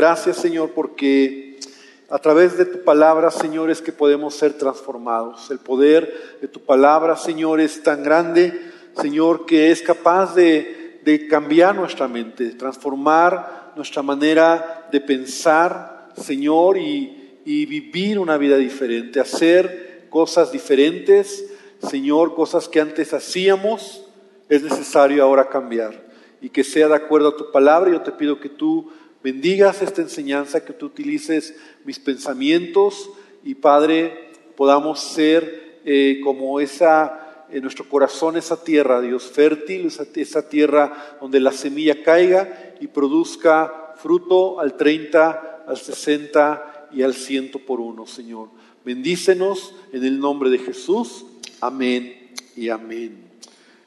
gracias, 0.00 0.38
Señor, 0.38 0.70
porque 0.70 1.58
a 2.08 2.18
través 2.18 2.56
de 2.56 2.64
tu 2.64 2.82
palabra, 2.84 3.30
Señor, 3.30 3.70
es 3.70 3.82
que 3.82 3.92
podemos 3.92 4.34
ser 4.34 4.54
transformados. 4.54 5.50
El 5.50 5.58
poder 5.58 6.38
de 6.40 6.48
tu 6.48 6.58
palabra, 6.60 7.18
Señor, 7.18 7.60
es 7.60 7.82
tan 7.82 8.02
grande, 8.02 8.58
Señor, 8.98 9.44
que 9.44 9.70
es 9.70 9.82
capaz 9.82 10.34
de, 10.34 10.96
cambiar 11.28 11.74
nuestra 11.74 12.08
mente, 12.08 12.44
de 12.44 12.54
transformar 12.54 13.74
nuestra 13.76 14.00
manera 14.02 14.88
de 14.90 15.02
pensar, 15.02 16.08
Señor, 16.16 16.78
y, 16.78 17.38
y 17.44 17.66
vivir 17.66 18.18
una 18.18 18.38
vida 18.38 18.56
diferente, 18.56 19.20
hacer 19.20 20.06
cosas 20.08 20.50
diferentes, 20.50 21.44
Señor, 21.90 22.34
cosas 22.34 22.70
que 22.70 22.80
antes 22.80 23.12
hacíamos, 23.12 24.06
es 24.48 24.62
necesario 24.62 25.22
ahora 25.22 25.50
cambiar 25.50 26.08
y 26.40 26.48
que 26.48 26.64
sea 26.64 26.88
de 26.88 26.96
acuerdo 26.96 27.28
a 27.28 27.36
tu 27.36 27.52
palabra. 27.52 27.90
Yo 27.90 28.00
te 28.00 28.12
pido 28.12 28.40
que 28.40 28.48
tú 28.48 28.90
bendigas 29.22 29.82
esta 29.82 30.02
enseñanza, 30.02 30.64
que 30.64 30.72
tú 30.72 30.86
utilices 30.86 31.54
mis 31.84 31.98
pensamientos 31.98 33.10
y 33.44 33.54
Padre, 33.54 34.30
podamos 34.56 35.00
ser 35.00 35.80
eh, 35.84 36.20
como 36.22 36.60
esa, 36.60 37.46
en 37.50 37.62
nuestro 37.62 37.88
corazón, 37.88 38.36
esa 38.36 38.62
tierra, 38.62 39.00
Dios, 39.00 39.24
fértil, 39.24 39.86
esa, 39.86 40.48
tierra 40.48 41.16
donde 41.20 41.40
la 41.40 41.52
semilla 41.52 42.02
caiga 42.02 42.74
y 42.80 42.86
produzca 42.86 43.94
fruto 43.96 44.60
al 44.60 44.76
30, 44.76 45.64
al 45.66 45.76
60 45.76 46.88
y 46.92 47.02
al 47.02 47.14
100 47.14 47.52
por 47.66 47.80
uno, 47.80 48.06
Señor. 48.06 48.48
Bendícenos 48.84 49.74
en 49.92 50.04
el 50.04 50.18
nombre 50.18 50.50
de 50.50 50.58
Jesús. 50.58 51.24
Amén 51.60 52.32
y 52.56 52.68
amén. 52.68 53.30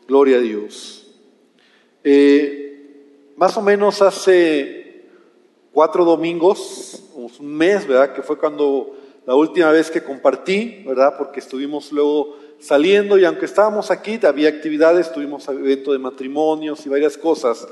Gloria 0.07 0.37
a 0.37 0.41
Dios. 0.41 1.07
Eh, 2.03 3.33
más 3.35 3.57
o 3.57 3.61
menos 3.61 4.01
hace 4.01 4.82
cuatro 5.73 6.05
domingos, 6.05 7.03
un 7.15 7.55
mes, 7.55 7.87
¿verdad? 7.87 8.13
Que 8.13 8.21
fue 8.21 8.37
cuando 8.37 8.95
la 9.25 9.35
última 9.35 9.71
vez 9.71 9.89
que 9.89 10.03
compartí, 10.03 10.83
¿verdad? 10.85 11.15
Porque 11.17 11.39
estuvimos 11.39 11.91
luego 11.91 12.37
saliendo 12.59 13.17
y 13.17 13.25
aunque 13.25 13.45
estábamos 13.45 13.91
aquí, 13.91 14.19
había 14.23 14.49
actividades, 14.49 15.11
tuvimos 15.11 15.47
evento 15.47 15.91
de 15.91 15.99
matrimonios 15.99 16.85
y 16.85 16.89
varias 16.89 17.17
cosas. 17.17 17.67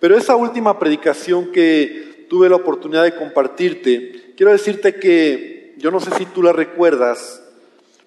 Pero 0.00 0.16
esa 0.16 0.34
última 0.34 0.78
predicación 0.78 1.52
que 1.52 2.26
tuve 2.28 2.48
la 2.48 2.56
oportunidad 2.56 3.04
de 3.04 3.14
compartirte, 3.14 4.34
quiero 4.36 4.50
decirte 4.50 4.96
que 4.96 5.74
yo 5.76 5.90
no 5.90 6.00
sé 6.00 6.10
si 6.12 6.26
tú 6.26 6.42
la 6.42 6.52
recuerdas, 6.52 7.42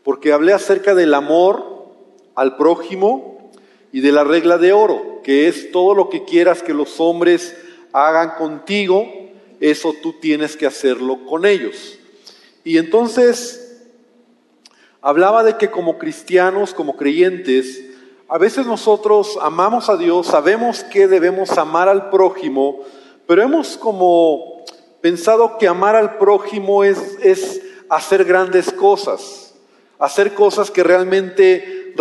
porque 0.04 0.34
hablé 0.34 0.54
acerca 0.54 0.96
del 0.96 1.14
amor 1.14 1.64
al 2.36 2.58
prójimo 2.58 3.52
y 3.92 4.02
de 4.02 4.12
la 4.12 4.24
regla 4.24 4.58
de 4.58 4.74
oro 4.74 5.16
que 5.26 5.48
es 5.48 5.72
todo 5.72 5.96
lo 5.96 6.10
que 6.10 6.24
quieras 6.24 6.62
que 6.62 6.76
los 6.76 7.00
hombres 7.00 7.58
hagan 7.94 8.36
contigo, 8.38 9.12
eso 9.72 9.96
tú 10.02 10.14
tienes 10.14 10.56
que 10.56 10.66
hacerlo 10.66 11.26
con 11.26 11.46
ellos. 11.46 11.98
Y 12.64 12.78
entonces 12.78 13.82
hablaba 15.02 15.44
de 15.44 15.58
que 15.58 15.72
como 15.72 15.98
cristianos, 15.98 16.74
como 16.74 16.96
creyentes, 16.96 17.84
a 18.28 18.38
veces 18.38 18.66
nosotros 18.66 19.38
amamos 19.42 19.90
a 19.90 19.98
Dios, 19.98 20.28
sabemos 20.28 20.84
que 20.84 21.08
debemos 21.08 21.58
amar 21.58 21.90
al 21.90 22.10
prójimo, 22.10 22.82
pero 23.28 23.44
hemos 23.44 23.78
como 23.78 24.64
pensado 25.02 25.58
que 25.58 25.68
amar 25.68 25.96
al 25.96 26.18
prójimo 26.18 26.84
es, 26.84 27.18
es 27.22 27.62
hacer 27.90 28.24
grandes 28.24 28.72
cosas, 28.72 29.56
hacer 30.00 30.34
cosas 30.34 30.72
que 30.72 30.84
realmente 30.84 31.94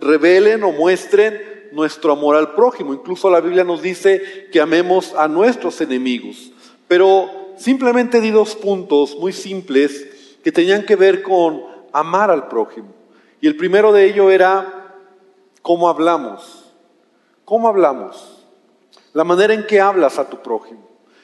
revelen 0.00 0.62
o 0.62 0.72
muestren 0.72 1.50
nuestro 1.72 2.12
amor 2.12 2.36
al 2.36 2.54
prójimo. 2.54 2.94
Incluso 2.94 3.30
la 3.30 3.40
Biblia 3.40 3.64
nos 3.64 3.82
dice 3.82 4.48
que 4.52 4.60
amemos 4.60 5.14
a 5.14 5.28
nuestros 5.28 5.80
enemigos. 5.80 6.49
Pero 6.90 7.54
simplemente 7.56 8.20
di 8.20 8.32
dos 8.32 8.56
puntos 8.56 9.14
muy 9.14 9.32
simples 9.32 10.36
que 10.42 10.50
tenían 10.50 10.84
que 10.84 10.96
ver 10.96 11.22
con 11.22 11.62
amar 11.92 12.32
al 12.32 12.48
prójimo. 12.48 12.88
Y 13.40 13.46
el 13.46 13.56
primero 13.56 13.92
de 13.92 14.06
ello 14.06 14.28
era 14.28 14.96
cómo 15.62 15.88
hablamos. 15.88 16.64
¿Cómo 17.44 17.68
hablamos? 17.68 18.44
La 19.12 19.22
manera 19.22 19.54
en 19.54 19.68
que 19.68 19.80
hablas 19.80 20.18
a 20.18 20.28
tu 20.28 20.38
prójimo. 20.38 20.80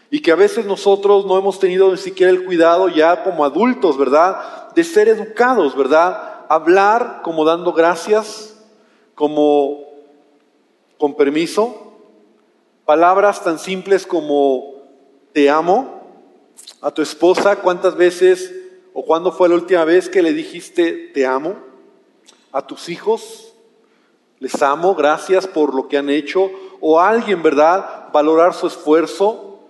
Y 0.09 0.23
que 0.23 0.31
a 0.31 0.37
veces 0.37 0.67
nosotros 0.67 1.27
no 1.27 1.37
hemos 1.37 1.59
tenido 1.59 1.91
ni 1.91 1.97
siquiera 1.97 2.31
el 2.31 2.45
cuidado 2.45 2.89
ya 2.89 3.25
como 3.25 3.45
adultos, 3.45 3.99
¿verdad? 3.99 4.73
De 4.73 4.85
ser 4.85 5.09
educados, 5.09 5.77
¿verdad? 5.77 6.45
Hablar 6.49 7.23
como 7.25 7.45
dando 7.45 7.73
gracias, 7.73 8.57
como 9.17 9.81
con 10.97 11.17
permiso, 11.17 11.93
palabras 12.85 13.43
tan 13.43 13.59
simples 13.59 14.07
como 14.07 14.76
te 15.37 15.51
amo 15.51 16.01
a 16.81 16.91
tu 16.91 17.03
esposa, 17.03 17.57
¿cuántas 17.57 17.95
veces 17.95 18.55
o 18.95 19.05
cuándo 19.05 19.31
fue 19.31 19.51
la 19.51 19.57
última 19.57 19.85
vez 19.85 20.09
que 20.09 20.23
le 20.23 20.33
dijiste 20.33 21.11
te 21.13 21.27
amo? 21.27 21.57
A 22.53 22.67
tus 22.67 22.89
hijos, 22.89 23.53
les 24.39 24.63
amo, 24.63 24.95
gracias 24.95 25.47
por 25.47 25.75
lo 25.75 25.89
que 25.89 25.99
han 25.99 26.09
hecho, 26.09 26.51
o 26.81 26.99
a 26.99 27.11
alguien, 27.11 27.43
¿verdad? 27.43 28.11
Valorar 28.15 28.55
su 28.55 28.67
esfuerzo. 28.67 29.69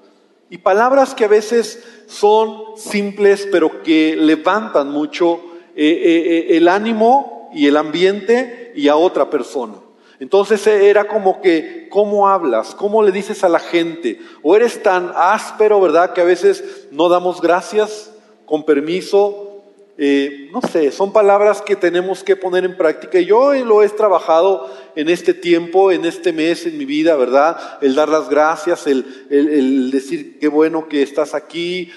Y 0.51 0.59
palabras 0.59 1.17
que 1.17 1.25
a 1.25 1.29
veces 1.29 1.83
son 2.07 2.77
simples, 2.77 3.49
pero 3.51 3.83
que 3.83 4.15
levantan 4.15 4.93
mucho 4.93 5.41
eh, 5.75 5.85
eh, 5.85 6.47
eh, 6.55 6.57
el 6.59 6.69
ánimo 6.69 7.51
y 7.53 7.67
el 7.67 7.77
ambiente 7.77 8.73
y 8.77 8.87
a 8.87 8.95
otra 8.95 9.31
persona. 9.31 9.75
Entonces 10.19 10.67
era 10.67 11.07
como 11.07 11.43
que, 11.43 11.89
¿cómo 11.91 12.29
hablas? 12.29 12.75
¿Cómo 12.75 13.03
le 13.03 13.13
dices 13.13 13.45
a 13.45 13.49
la 13.49 13.59
gente? 13.59 14.19
O 14.43 14.57
eres 14.57 14.83
tan 14.83 15.13
áspero, 15.15 15.81
¿verdad? 15.81 16.13
Que 16.13 16.23
a 16.23 16.25
veces 16.25 16.89
no 16.91 17.09
damos 17.09 17.43
gracias, 17.43 18.13
con 18.47 18.65
permiso. 18.65 19.63
Eh, 19.99 20.49
no 20.53 20.61
sé, 20.63 20.91
son 20.91 21.13
palabras 21.13 21.61
que 21.61 21.77
tenemos 21.77 22.25
que 22.25 22.37
poner 22.37 22.65
en 22.65 22.77
práctica. 22.77 23.19
Y 23.19 23.27
yo 23.27 23.53
lo 23.65 23.83
he 23.83 23.89
trabajado 23.91 24.71
en 24.95 25.11
este 25.11 25.35
tiempo, 25.35 25.93
en 25.93 26.07
este 26.07 26.33
mes, 26.33 26.65
en 26.67 26.79
mi 26.79 26.87
vida, 26.87 27.15
¿verdad? 27.17 27.79
El 27.83 27.95
dar 27.95 28.09
las 28.09 28.31
gracias, 28.31 28.87
el, 28.87 29.27
el 29.29 29.91
decir 29.91 30.39
qué 30.39 30.49
bueno 30.49 30.89
que 30.89 31.03
estás 31.03 31.35
aquí, 31.35 31.91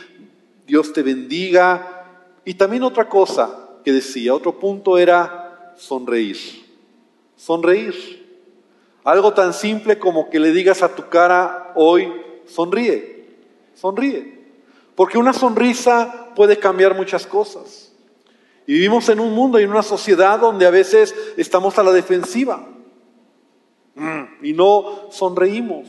Dios 0.68 0.92
te 0.92 1.04
bendiga. 1.04 2.06
Y 2.44 2.56
también 2.56 2.84
otra 2.84 3.08
cosa 3.08 3.70
que 3.86 3.94
decía, 3.94 4.34
otro 4.34 4.60
punto 4.60 4.98
era 4.98 5.74
sonreír 5.78 6.69
sonreír. 7.40 8.28
Algo 9.04 9.34
tan 9.34 9.54
simple 9.54 9.98
como 9.98 10.30
que 10.30 10.40
le 10.40 10.52
digas 10.52 10.84
a 10.84 10.94
tu 10.94 11.08
cara 11.08 11.72
hoy, 11.76 12.12
sonríe, 12.46 13.26
sonríe. 13.74 14.38
Porque 14.94 15.18
una 15.18 15.32
sonrisa 15.32 16.34
puede 16.36 16.58
cambiar 16.58 16.96
muchas 16.96 17.26
cosas. 17.26 17.94
Y 18.68 18.74
vivimos 18.74 19.08
en 19.10 19.20
un 19.20 19.34
mundo 19.34 19.60
y 19.60 19.64
en 19.64 19.72
una 19.72 19.82
sociedad 19.82 20.38
donde 20.40 20.66
a 20.66 20.70
veces 20.70 21.16
estamos 21.38 21.80
a 21.80 21.84
la 21.84 21.92
defensiva 21.92 22.68
mm, 23.96 24.24
y 24.46 24.54
no 24.54 25.08
sonreímos. 25.10 25.88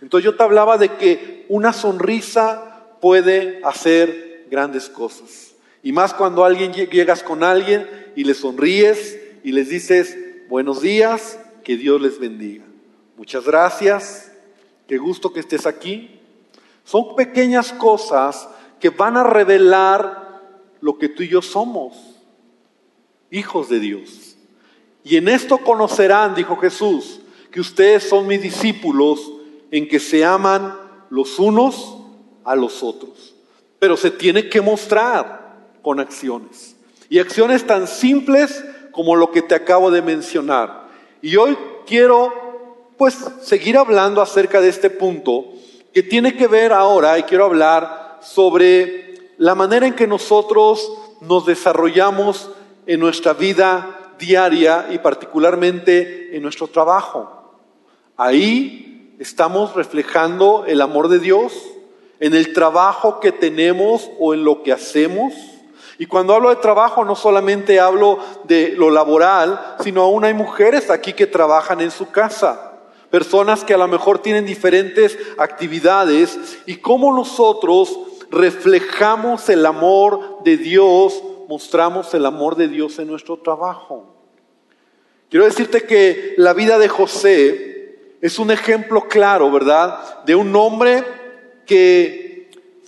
Entonces 0.00 0.24
yo 0.24 0.34
te 0.34 0.42
hablaba 0.42 0.78
de 0.78 0.96
que 0.96 1.44
una 1.48 1.72
sonrisa 1.72 2.86
puede 3.00 3.60
hacer 3.62 4.46
grandes 4.50 4.88
cosas. 4.88 5.54
Y 5.82 5.92
más 5.92 6.14
cuando 6.14 6.44
alguien 6.44 6.72
llegas 6.72 7.22
con 7.22 7.44
alguien 7.44 7.86
y 8.16 8.24
le 8.24 8.34
sonríes 8.34 9.20
y 9.44 9.52
les 9.52 9.68
dices, 9.68 10.16
Buenos 10.52 10.82
días, 10.82 11.38
que 11.64 11.78
Dios 11.78 11.98
les 12.02 12.18
bendiga. 12.18 12.66
Muchas 13.16 13.46
gracias, 13.46 14.30
qué 14.86 14.98
gusto 14.98 15.32
que 15.32 15.40
estés 15.40 15.64
aquí. 15.64 16.20
Son 16.84 17.16
pequeñas 17.16 17.72
cosas 17.72 18.50
que 18.78 18.90
van 18.90 19.16
a 19.16 19.24
revelar 19.24 20.42
lo 20.82 20.98
que 20.98 21.08
tú 21.08 21.22
y 21.22 21.28
yo 21.28 21.40
somos, 21.40 21.96
hijos 23.30 23.70
de 23.70 23.80
Dios. 23.80 24.36
Y 25.02 25.16
en 25.16 25.28
esto 25.28 25.56
conocerán, 25.56 26.34
dijo 26.34 26.58
Jesús, 26.58 27.22
que 27.50 27.62
ustedes 27.62 28.06
son 28.06 28.26
mis 28.26 28.42
discípulos 28.42 29.32
en 29.70 29.88
que 29.88 29.98
se 29.98 30.22
aman 30.22 30.76
los 31.08 31.38
unos 31.38 31.96
a 32.44 32.54
los 32.56 32.82
otros. 32.82 33.34
Pero 33.78 33.96
se 33.96 34.10
tiene 34.10 34.50
que 34.50 34.60
mostrar 34.60 35.70
con 35.80 35.98
acciones. 35.98 36.76
Y 37.08 37.20
acciones 37.20 37.66
tan 37.66 37.88
simples 37.88 38.62
como 38.92 39.16
lo 39.16 39.30
que 39.30 39.42
te 39.42 39.54
acabo 39.54 39.90
de 39.90 40.02
mencionar. 40.02 40.88
Y 41.20 41.36
hoy 41.36 41.56
quiero 41.86 42.32
pues 42.96 43.18
seguir 43.42 43.76
hablando 43.76 44.20
acerca 44.22 44.60
de 44.60 44.68
este 44.68 44.90
punto 44.90 45.46
que 45.92 46.02
tiene 46.02 46.36
que 46.36 46.46
ver 46.46 46.72
ahora 46.72 47.18
y 47.18 47.24
quiero 47.24 47.46
hablar 47.46 48.20
sobre 48.22 49.14
la 49.38 49.54
manera 49.54 49.86
en 49.86 49.94
que 49.94 50.06
nosotros 50.06 50.92
nos 51.20 51.46
desarrollamos 51.46 52.50
en 52.86 53.00
nuestra 53.00 53.32
vida 53.32 54.12
diaria 54.18 54.86
y 54.90 54.98
particularmente 54.98 56.36
en 56.36 56.42
nuestro 56.42 56.68
trabajo. 56.68 57.58
Ahí 58.16 59.16
estamos 59.18 59.74
reflejando 59.74 60.64
el 60.66 60.80
amor 60.80 61.08
de 61.08 61.18
Dios 61.18 61.52
en 62.20 62.34
el 62.34 62.52
trabajo 62.52 63.18
que 63.20 63.32
tenemos 63.32 64.10
o 64.20 64.34
en 64.34 64.44
lo 64.44 64.62
que 64.62 64.72
hacemos 64.72 65.32
y 65.98 66.06
cuando 66.06 66.34
hablo 66.34 66.50
de 66.50 66.56
trabajo 66.56 67.04
no 67.04 67.14
solamente 67.14 67.78
hablo 67.78 68.18
de 68.44 68.74
lo 68.76 68.90
laboral, 68.90 69.76
sino 69.82 70.02
aún 70.02 70.24
hay 70.24 70.34
mujeres 70.34 70.90
aquí 70.90 71.12
que 71.12 71.26
trabajan 71.26 71.80
en 71.80 71.90
su 71.90 72.10
casa. 72.10 72.68
personas 73.10 73.62
que 73.62 73.74
a 73.74 73.76
lo 73.76 73.86
mejor 73.88 74.20
tienen 74.20 74.46
diferentes 74.46 75.18
actividades 75.36 76.60
y 76.64 76.76
cómo 76.76 77.14
nosotros 77.14 77.98
reflejamos 78.30 79.50
el 79.50 79.66
amor 79.66 80.42
de 80.44 80.56
Dios, 80.56 81.22
mostramos 81.46 82.14
el 82.14 82.24
amor 82.24 82.56
de 82.56 82.68
Dios 82.68 82.98
en 82.98 83.08
nuestro 83.08 83.36
trabajo. 83.36 84.16
Quiero 85.28 85.44
decirte 85.44 85.84
que 85.84 86.34
la 86.38 86.54
vida 86.54 86.78
de 86.78 86.88
José 86.88 88.16
es 88.22 88.38
un 88.38 88.50
ejemplo 88.50 89.08
claro, 89.08 89.50
¿verdad? 89.50 90.24
De 90.24 90.34
un 90.34 90.54
hombre 90.56 91.04
que 91.66 92.21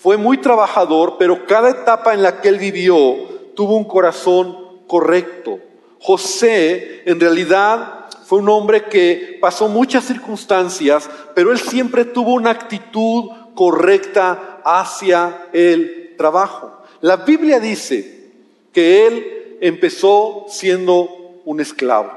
fue 0.04 0.18
muy 0.18 0.36
trabajador, 0.36 1.16
pero 1.18 1.46
cada 1.46 1.70
etapa 1.70 2.12
en 2.12 2.22
la 2.22 2.42
que 2.42 2.50
él 2.50 2.58
vivió 2.58 3.16
tuvo 3.54 3.74
un 3.74 3.84
corazón 3.84 4.82
correcto. 4.86 5.60
José 5.98 7.00
en 7.06 7.18
realidad 7.18 8.04
fue 8.26 8.40
un 8.40 8.50
hombre 8.50 8.84
que 8.84 9.38
pasó 9.40 9.66
muchas 9.66 10.04
circunstancias, 10.04 11.08
pero 11.34 11.52
él 11.52 11.58
siempre 11.58 12.04
tuvo 12.04 12.34
una 12.34 12.50
actitud 12.50 13.30
correcta 13.54 14.60
hacia 14.62 15.48
el 15.54 16.12
trabajo. 16.18 16.82
La 17.00 17.16
Biblia 17.16 17.58
dice 17.58 18.28
que 18.74 19.06
él 19.06 19.56
empezó 19.62 20.44
siendo 20.50 21.08
un 21.46 21.60
esclavo. 21.60 22.12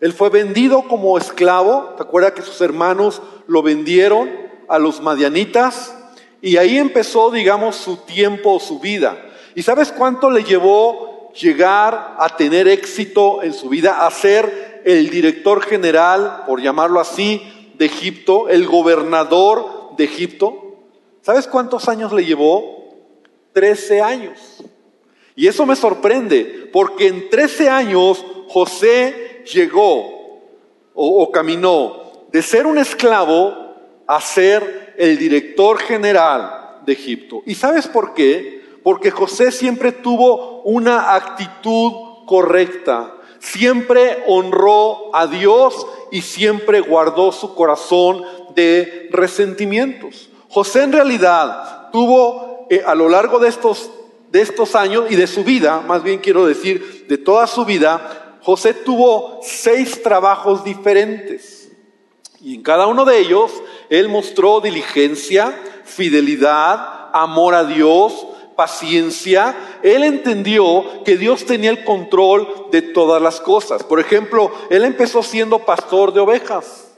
Él 0.00 0.12
fue 0.12 0.28
vendido 0.28 0.82
como 0.86 1.16
esclavo, 1.16 1.94
¿te 1.96 2.02
acuerdas 2.02 2.32
que 2.32 2.42
sus 2.42 2.60
hermanos 2.60 3.22
lo 3.46 3.62
vendieron 3.62 4.28
a 4.68 4.78
los 4.78 5.00
madianitas? 5.00 5.96
Y 6.42 6.56
ahí 6.56 6.78
empezó, 6.78 7.30
digamos, 7.30 7.76
su 7.76 7.98
tiempo, 7.98 8.58
su 8.60 8.80
vida. 8.80 9.20
¿Y 9.54 9.62
sabes 9.62 9.92
cuánto 9.92 10.30
le 10.30 10.44
llevó 10.44 11.32
llegar 11.32 12.16
a 12.18 12.36
tener 12.36 12.66
éxito 12.68 13.42
en 13.42 13.52
su 13.52 13.68
vida, 13.68 14.06
a 14.06 14.10
ser 14.10 14.82
el 14.84 15.10
director 15.10 15.62
general, 15.62 16.44
por 16.46 16.60
llamarlo 16.60 17.00
así, 17.00 17.42
de 17.74 17.86
Egipto, 17.86 18.48
el 18.48 18.66
gobernador 18.66 19.96
de 19.96 20.04
Egipto? 20.04 20.76
¿Sabes 21.22 21.46
cuántos 21.46 21.88
años 21.88 22.12
le 22.12 22.24
llevó? 22.24 22.94
Trece 23.52 24.00
años. 24.00 24.64
Y 25.36 25.46
eso 25.46 25.66
me 25.66 25.76
sorprende, 25.76 26.68
porque 26.72 27.06
en 27.06 27.30
trece 27.30 27.68
años 27.68 28.24
José 28.48 29.42
llegó 29.52 30.20
o, 30.94 31.30
caminó 31.30 32.26
de 32.32 32.42
ser 32.42 32.66
un 32.66 32.78
esclavo 32.78 33.74
a 34.06 34.20
ser 34.20 34.89
el 35.00 35.16
director 35.16 35.78
general 35.78 36.80
de 36.84 36.92
Egipto. 36.92 37.42
¿Y 37.46 37.54
sabes 37.54 37.86
por 37.86 38.12
qué? 38.12 38.62
Porque 38.82 39.10
José 39.10 39.50
siempre 39.50 39.92
tuvo 39.92 40.60
una 40.62 41.14
actitud 41.14 41.92
correcta, 42.26 43.14
siempre 43.38 44.22
honró 44.26 45.14
a 45.16 45.26
Dios 45.26 45.86
y 46.12 46.20
siempre 46.20 46.80
guardó 46.80 47.32
su 47.32 47.54
corazón 47.54 48.22
de 48.54 49.08
resentimientos. 49.10 50.28
José 50.50 50.82
en 50.82 50.92
realidad 50.92 51.90
tuvo 51.92 52.66
eh, 52.68 52.82
a 52.84 52.94
lo 52.94 53.08
largo 53.08 53.38
de 53.38 53.48
estos, 53.48 53.90
de 54.30 54.42
estos 54.42 54.74
años 54.74 55.06
y 55.08 55.16
de 55.16 55.26
su 55.26 55.44
vida, 55.44 55.80
más 55.80 56.02
bien 56.02 56.18
quiero 56.18 56.44
decir, 56.44 57.06
de 57.08 57.16
toda 57.16 57.46
su 57.46 57.64
vida, 57.64 58.36
José 58.42 58.74
tuvo 58.74 59.40
seis 59.42 60.02
trabajos 60.02 60.62
diferentes. 60.62 61.59
Y 62.42 62.54
en 62.54 62.62
cada 62.62 62.86
uno 62.86 63.04
de 63.04 63.18
ellos, 63.18 63.52
él 63.90 64.08
mostró 64.08 64.60
diligencia, 64.60 65.54
fidelidad, 65.84 67.10
amor 67.12 67.54
a 67.54 67.64
Dios, 67.64 68.26
paciencia. 68.56 69.54
Él 69.82 70.04
entendió 70.04 70.84
que 71.04 71.18
Dios 71.18 71.44
tenía 71.44 71.70
el 71.70 71.84
control 71.84 72.68
de 72.72 72.80
todas 72.82 73.20
las 73.20 73.40
cosas. 73.40 73.82
Por 73.82 74.00
ejemplo, 74.00 74.50
él 74.70 74.84
empezó 74.84 75.22
siendo 75.22 75.60
pastor 75.60 76.14
de 76.14 76.20
ovejas. 76.20 76.88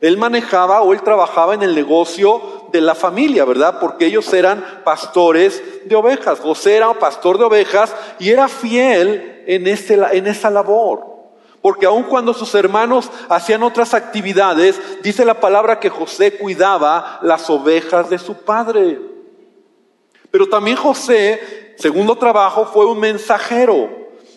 Él 0.00 0.18
manejaba 0.18 0.82
o 0.82 0.92
él 0.92 1.02
trabajaba 1.02 1.54
en 1.54 1.62
el 1.62 1.74
negocio 1.74 2.66
de 2.72 2.80
la 2.80 2.94
familia, 2.94 3.44
¿verdad? 3.44 3.78
Porque 3.80 4.06
ellos 4.06 4.32
eran 4.32 4.82
pastores 4.84 5.62
de 5.84 5.94
ovejas. 5.94 6.40
José 6.40 6.76
era 6.76 6.92
pastor 6.94 7.38
de 7.38 7.44
ovejas 7.44 7.94
y 8.18 8.30
era 8.30 8.48
fiel 8.48 9.44
en, 9.46 9.66
este, 9.66 9.94
en 9.94 10.26
esa 10.26 10.50
labor. 10.50 11.11
Porque 11.62 11.86
aun 11.86 12.02
cuando 12.02 12.34
sus 12.34 12.54
hermanos 12.56 13.08
hacían 13.28 13.62
otras 13.62 13.94
actividades, 13.94 14.80
dice 15.02 15.24
la 15.24 15.38
palabra 15.40 15.78
que 15.78 15.88
José 15.88 16.36
cuidaba 16.36 17.20
las 17.22 17.48
ovejas 17.48 18.10
de 18.10 18.18
su 18.18 18.34
padre. 18.34 18.98
Pero 20.32 20.48
también 20.48 20.76
José, 20.76 21.74
segundo 21.78 22.16
trabajo, 22.16 22.66
fue 22.66 22.84
un 22.86 22.98
mensajero. 22.98 23.88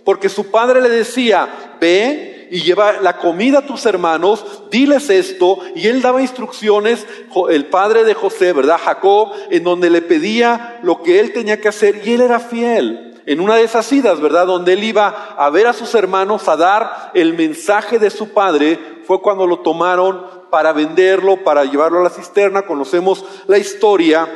Porque 0.04 0.30
su 0.30 0.52
padre 0.52 0.82
le 0.82 0.90
decía, 0.90 1.50
ve 1.82 2.48
y 2.52 2.62
lleva 2.62 3.02
la 3.02 3.18
comida 3.18 3.60
a 3.60 3.66
tus 3.66 3.88
hermanos, 3.88 4.46
diles 4.70 5.10
esto. 5.10 5.58
Y 5.74 5.88
él 5.88 6.04
daba 6.04 6.22
instrucciones, 6.22 7.08
el 7.50 7.66
padre 7.66 8.04
de 8.04 8.14
José, 8.14 8.54
¿verdad? 8.54 8.80
Jacob, 8.84 9.32
en 9.50 9.64
donde 9.64 9.90
le 9.90 10.04
pedía 10.04 10.80
lo 10.84 11.02
que 11.02 11.20
él 11.20 11.34
tenía 11.34 11.60
que 11.60 11.70
hacer 11.70 12.02
y 12.06 12.14
él 12.14 12.22
era 12.22 12.40
fiel. 12.40 13.15
En 13.26 13.40
una 13.40 13.56
de 13.56 13.64
esas 13.64 13.92
idas, 13.92 14.22
¿verdad? 14.22 14.46
Donde 14.46 14.74
él 14.74 14.84
iba 14.84 15.36
a 15.38 15.50
ver 15.50 15.68
a 15.68 15.74
sus 15.74 15.96
hermanos, 15.96 16.48
a 16.48 16.56
dar 16.56 17.12
el 17.14 17.34
mensaje 17.34 17.98
de 17.98 18.10
su 18.12 18.30
padre, 18.30 19.02
fue 19.06 19.22
cuando 19.22 19.48
lo 19.48 19.60
tomaron 19.60 20.26
para 20.52 20.74
venderlo, 20.74 21.44
para 21.44 21.66
llevarlo 21.66 22.00
a 22.00 22.04
la 22.04 22.10
cisterna. 22.10 22.64
Conocemos 22.64 23.26
la 23.48 23.58
historia, 23.58 24.28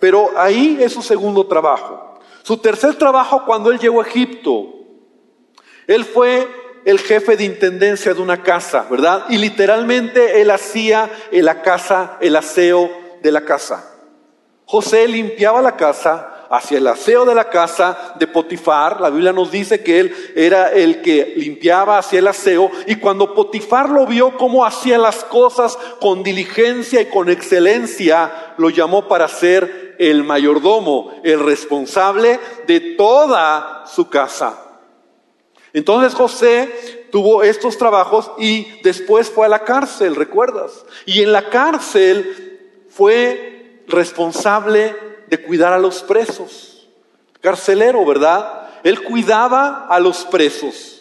pero 0.00 0.30
ahí 0.36 0.78
es 0.80 0.92
su 0.92 1.02
segundo 1.02 1.46
trabajo. 1.46 2.18
Su 2.42 2.56
tercer 2.56 2.94
trabajo 2.94 3.44
cuando 3.44 3.70
él 3.70 3.78
llegó 3.78 4.00
a 4.00 4.06
Egipto. 4.06 4.74
Él 5.86 6.04
fue 6.04 6.48
el 6.84 6.98
jefe 6.98 7.36
de 7.36 7.44
intendencia 7.44 8.14
de 8.14 8.22
una 8.22 8.42
casa, 8.42 8.86
¿verdad? 8.90 9.26
Y 9.28 9.36
literalmente 9.36 10.40
él 10.40 10.50
hacía 10.50 11.10
en 11.30 11.44
la 11.44 11.60
casa 11.60 12.16
el 12.20 12.34
aseo 12.34 12.90
de 13.22 13.30
la 13.30 13.42
casa. 13.42 13.84
José 14.64 15.06
limpiaba 15.06 15.60
la 15.60 15.76
casa, 15.76 16.37
hacía 16.50 16.78
el 16.78 16.86
aseo 16.86 17.24
de 17.24 17.34
la 17.34 17.48
casa 17.48 18.14
de 18.18 18.26
Potifar. 18.26 19.00
La 19.00 19.10
Biblia 19.10 19.32
nos 19.32 19.50
dice 19.50 19.82
que 19.82 20.00
él 20.00 20.32
era 20.34 20.68
el 20.70 21.02
que 21.02 21.34
limpiaba, 21.36 21.98
hacía 21.98 22.20
el 22.20 22.28
aseo. 22.28 22.70
Y 22.86 22.96
cuando 22.96 23.34
Potifar 23.34 23.90
lo 23.90 24.06
vio 24.06 24.36
cómo 24.36 24.64
hacía 24.64 24.98
las 24.98 25.24
cosas 25.24 25.78
con 26.00 26.22
diligencia 26.22 27.00
y 27.00 27.06
con 27.06 27.28
excelencia, 27.28 28.54
lo 28.56 28.70
llamó 28.70 29.08
para 29.08 29.28
ser 29.28 29.96
el 29.98 30.24
mayordomo, 30.24 31.20
el 31.24 31.40
responsable 31.44 32.38
de 32.66 32.80
toda 32.96 33.84
su 33.86 34.08
casa. 34.08 34.64
Entonces 35.72 36.14
José 36.14 37.08
tuvo 37.10 37.42
estos 37.42 37.76
trabajos 37.78 38.30
y 38.38 38.80
después 38.82 39.30
fue 39.30 39.46
a 39.46 39.50
la 39.50 39.64
cárcel, 39.64 40.16
¿recuerdas? 40.16 40.84
Y 41.04 41.22
en 41.22 41.32
la 41.32 41.50
cárcel 41.50 42.86
fue 42.88 43.82
responsable 43.86 45.07
de 45.28 45.42
cuidar 45.42 45.72
a 45.72 45.78
los 45.78 46.02
presos. 46.02 46.88
Carcelero, 47.40 48.04
¿verdad? 48.04 48.68
Él 48.82 49.02
cuidaba 49.02 49.86
a 49.88 50.00
los 50.00 50.24
presos. 50.24 50.98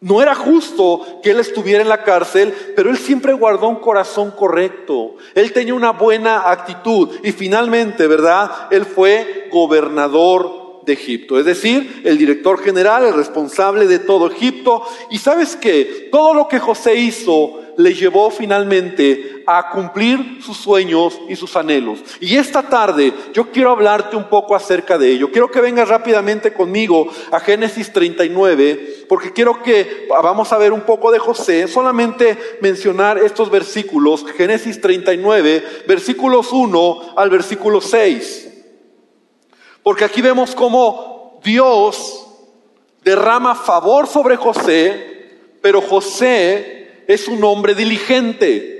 No 0.00 0.22
era 0.22 0.34
justo 0.34 1.20
que 1.22 1.30
él 1.30 1.40
estuviera 1.40 1.82
en 1.82 1.88
la 1.88 2.04
cárcel, 2.04 2.54
pero 2.76 2.88
él 2.90 2.96
siempre 2.96 3.32
guardó 3.32 3.68
un 3.68 3.80
corazón 3.80 4.30
correcto. 4.30 5.16
Él 5.34 5.52
tenía 5.52 5.74
una 5.74 5.90
buena 5.90 6.50
actitud 6.50 7.10
y 7.24 7.32
finalmente, 7.32 8.06
¿verdad? 8.06 8.68
Él 8.70 8.84
fue 8.84 9.48
gobernador 9.50 10.67
Egipto, 10.92 11.38
es 11.38 11.44
decir, 11.44 12.02
el 12.04 12.18
director 12.18 12.62
general, 12.62 13.04
el 13.04 13.14
responsable 13.14 13.86
de 13.86 13.98
todo 13.98 14.30
Egipto. 14.30 14.82
Y 15.10 15.18
sabes 15.18 15.56
que 15.56 16.08
todo 16.10 16.34
lo 16.34 16.48
que 16.48 16.58
José 16.58 16.96
hizo 16.96 17.60
le 17.78 17.94
llevó 17.94 18.28
finalmente 18.30 19.44
a 19.46 19.70
cumplir 19.70 20.40
sus 20.42 20.56
sueños 20.56 21.20
y 21.28 21.36
sus 21.36 21.54
anhelos. 21.56 22.00
Y 22.20 22.36
esta 22.36 22.68
tarde 22.68 23.12
yo 23.32 23.52
quiero 23.52 23.70
hablarte 23.70 24.16
un 24.16 24.28
poco 24.28 24.56
acerca 24.56 24.98
de 24.98 25.12
ello. 25.12 25.30
Quiero 25.30 25.50
que 25.50 25.60
vengas 25.60 25.88
rápidamente 25.88 26.52
conmigo 26.52 27.08
a 27.30 27.38
Génesis 27.38 27.92
39, 27.92 29.04
porque 29.08 29.32
quiero 29.32 29.62
que 29.62 30.08
vamos 30.10 30.52
a 30.52 30.58
ver 30.58 30.72
un 30.72 30.80
poco 30.80 31.12
de 31.12 31.20
José, 31.20 31.68
solamente 31.68 32.36
mencionar 32.60 33.16
estos 33.18 33.48
versículos, 33.48 34.26
Génesis 34.36 34.80
39, 34.80 35.84
versículos 35.86 36.50
1 36.50 37.14
al 37.16 37.30
versículo 37.30 37.80
6. 37.80 38.47
Porque 39.82 40.04
aquí 40.04 40.20
vemos 40.20 40.54
cómo 40.54 41.40
Dios 41.42 42.26
derrama 43.02 43.54
favor 43.54 44.06
sobre 44.06 44.36
José, 44.36 45.30
pero 45.62 45.80
José 45.80 47.04
es 47.06 47.28
un 47.28 47.42
hombre 47.44 47.74
diligente. 47.74 48.78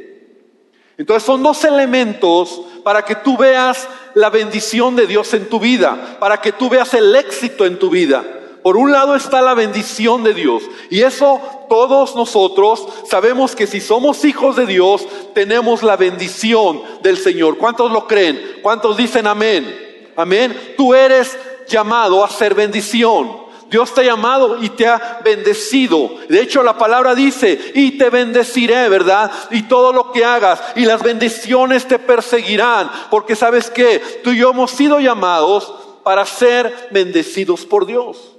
Entonces 0.99 1.25
son 1.25 1.43
dos 1.43 1.65
elementos 1.65 2.61
para 2.83 3.05
que 3.05 3.15
tú 3.15 3.37
veas 3.37 3.89
la 4.15 4.31
bendición 4.31 4.97
de 4.97 5.07
Dios 5.07 5.33
en 5.35 5.49
tu 5.49 5.61
vida, 5.61 6.17
para 6.19 6.41
que 6.41 6.53
tú 6.53 6.69
veas 6.69 6.93
el 6.95 7.15
éxito 7.15 7.65
en 7.65 7.79
tu 7.79 7.89
vida. 7.89 8.25
Por 8.63 8.77
un 8.77 8.93
lado 8.93 9.15
está 9.15 9.41
la 9.41 9.55
bendición 9.55 10.25
de 10.25 10.35
Dios. 10.35 10.65
Y 10.91 11.03
eso 11.03 11.41
todos 11.69 12.17
nosotros 12.17 12.87
sabemos 13.09 13.55
que 13.55 13.67
si 13.67 13.81
somos 13.81 14.25
hijos 14.25 14.57
de 14.57 14.67
Dios, 14.67 15.07
tenemos 15.35 15.83
la 15.83 15.97
bendición 15.97 16.83
del 17.03 17.17
Señor. 17.17 17.57
¿Cuántos 17.57 17.93
lo 17.93 18.07
creen? 18.07 18.59
¿Cuántos 18.63 18.97
dicen 18.97 19.27
amén? 19.27 19.88
Amén. 20.19 20.75
Tú 20.77 20.95
eres 20.95 21.39
llamado 21.69 22.25
a 22.25 22.29
ser 22.29 22.53
bendición. 22.53 23.47
Dios 23.71 23.95
te 23.95 24.01
ha 24.01 24.05
llamado 24.05 24.61
y 24.61 24.71
te 24.71 24.85
ha 24.89 25.21
bendecido. 25.23 26.17
De 26.29 26.41
hecho, 26.41 26.65
la 26.65 26.77
palabra 26.77 27.15
dice, 27.15 27.71
y 27.73 27.93
te 27.93 28.11
bendeciré, 28.11 28.89
¿verdad? 28.89 29.31
Y 29.53 29.63
todo 29.63 29.93
lo 29.93 30.11
que 30.11 30.25
hagas, 30.25 30.61
y 30.75 30.87
las 30.87 31.05
bendiciones 31.05 31.87
te 31.87 32.01
perseguirán, 32.01 32.91
porque 33.11 33.37
sabes 33.37 33.71
que 33.71 34.01
tú 34.25 34.31
y 34.33 34.39
yo 34.39 34.51
hemos 34.51 34.73
sido 34.73 34.99
llamados 34.99 35.73
para 36.03 36.27
ser 36.27 36.89
bendecidos 36.91 37.65
por 37.65 37.87
Dios. 37.87 38.35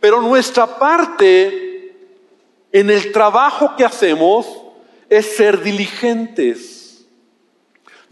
Pero 0.00 0.20
nuestra 0.20 0.78
parte 0.78 1.94
en 2.72 2.90
el 2.90 3.10
trabajo 3.10 3.74
que 3.74 3.86
hacemos 3.86 4.46
es 5.08 5.34
ser 5.34 5.62
diligentes. 5.62 6.81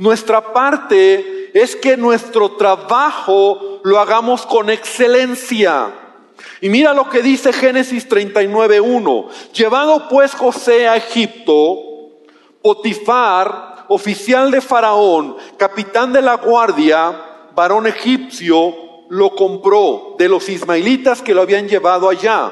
Nuestra 0.01 0.55
parte 0.55 1.51
es 1.53 1.77
que 1.77 1.95
nuestro 1.99 2.53
trabajo 2.53 3.81
lo 3.85 4.01
hagamos 4.01 4.47
con 4.47 4.71
excelencia. 4.71 5.93
Y 6.63 6.71
mira 6.71 6.95
lo 6.95 7.11
que 7.11 7.21
dice 7.21 7.53
Génesis 7.53 8.09
39.1. 8.09 9.29
Llevado 9.53 10.09
pues 10.09 10.35
José 10.35 10.89
a 10.89 10.97
Egipto, 10.97 11.77
Potifar, 12.63 13.85
oficial 13.89 14.51
de 14.51 14.63
Faraón, 14.63 15.37
capitán 15.59 16.15
de 16.15 16.23
la 16.23 16.37
guardia, 16.37 17.23
varón 17.55 17.87
egipcio, 17.87 18.75
lo 19.11 19.35
compró 19.35 20.15
de 20.19 20.31
los 20.31 20.49
ismaelitas 20.49 21.21
que 21.21 21.35
lo 21.35 21.43
habían 21.43 21.69
llevado 21.69 22.09
allá. 22.09 22.51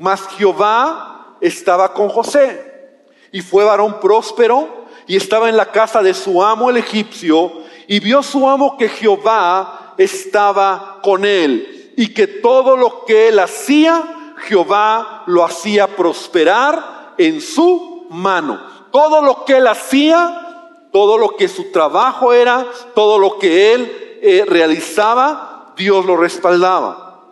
Mas 0.00 0.26
Jehová 0.36 1.36
estaba 1.40 1.94
con 1.94 2.08
José 2.08 2.98
y 3.30 3.42
fue 3.42 3.62
varón 3.62 4.00
próspero 4.00 4.83
y 5.06 5.16
estaba 5.16 5.48
en 5.48 5.56
la 5.56 5.70
casa 5.70 6.02
de 6.02 6.14
su 6.14 6.42
amo 6.42 6.70
el 6.70 6.78
egipcio 6.78 7.52
y 7.86 8.00
vio 8.00 8.22
su 8.22 8.48
amo 8.48 8.76
que 8.76 8.88
Jehová 8.88 9.94
estaba 9.98 11.00
con 11.02 11.24
él 11.24 11.92
y 11.96 12.12
que 12.12 12.26
todo 12.26 12.76
lo 12.76 13.04
que 13.04 13.28
él 13.28 13.38
hacía, 13.38 14.34
Jehová 14.48 15.22
lo 15.26 15.44
hacía 15.44 15.86
prosperar 15.88 17.14
en 17.18 17.40
su 17.40 18.06
mano. 18.10 18.60
Todo 18.90 19.22
lo 19.22 19.44
que 19.44 19.58
él 19.58 19.66
hacía, 19.66 20.88
todo 20.92 21.18
lo 21.18 21.36
que 21.36 21.48
su 21.48 21.70
trabajo 21.70 22.32
era, 22.32 22.66
todo 22.94 23.18
lo 23.18 23.38
que 23.38 23.74
él 23.74 24.18
eh, 24.22 24.44
realizaba, 24.46 25.72
Dios 25.76 26.04
lo 26.06 26.16
respaldaba. 26.16 27.22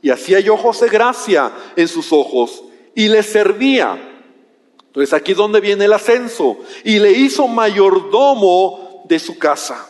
Y 0.00 0.10
hacía 0.10 0.40
yo 0.40 0.56
José 0.56 0.88
gracia 0.88 1.52
en 1.76 1.88
sus 1.88 2.12
ojos 2.12 2.62
y 2.94 3.08
le 3.08 3.22
servía. 3.22 4.07
Entonces 4.88 5.14
aquí 5.14 5.34
donde 5.34 5.60
viene 5.60 5.84
el 5.84 5.92
ascenso. 5.92 6.58
Y 6.84 6.98
le 6.98 7.12
hizo 7.12 7.46
mayordomo 7.46 9.04
de 9.08 9.18
su 9.18 9.38
casa. 9.38 9.88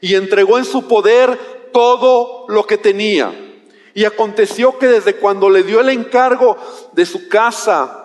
Y 0.00 0.14
entregó 0.14 0.58
en 0.58 0.64
su 0.64 0.88
poder 0.88 1.70
todo 1.72 2.46
lo 2.48 2.66
que 2.66 2.78
tenía. 2.78 3.32
Y 3.94 4.04
aconteció 4.04 4.78
que 4.78 4.88
desde 4.88 5.16
cuando 5.16 5.50
le 5.50 5.62
dio 5.62 5.80
el 5.80 5.90
encargo 5.90 6.56
de 6.92 7.04
su 7.04 7.28
casa 7.28 7.98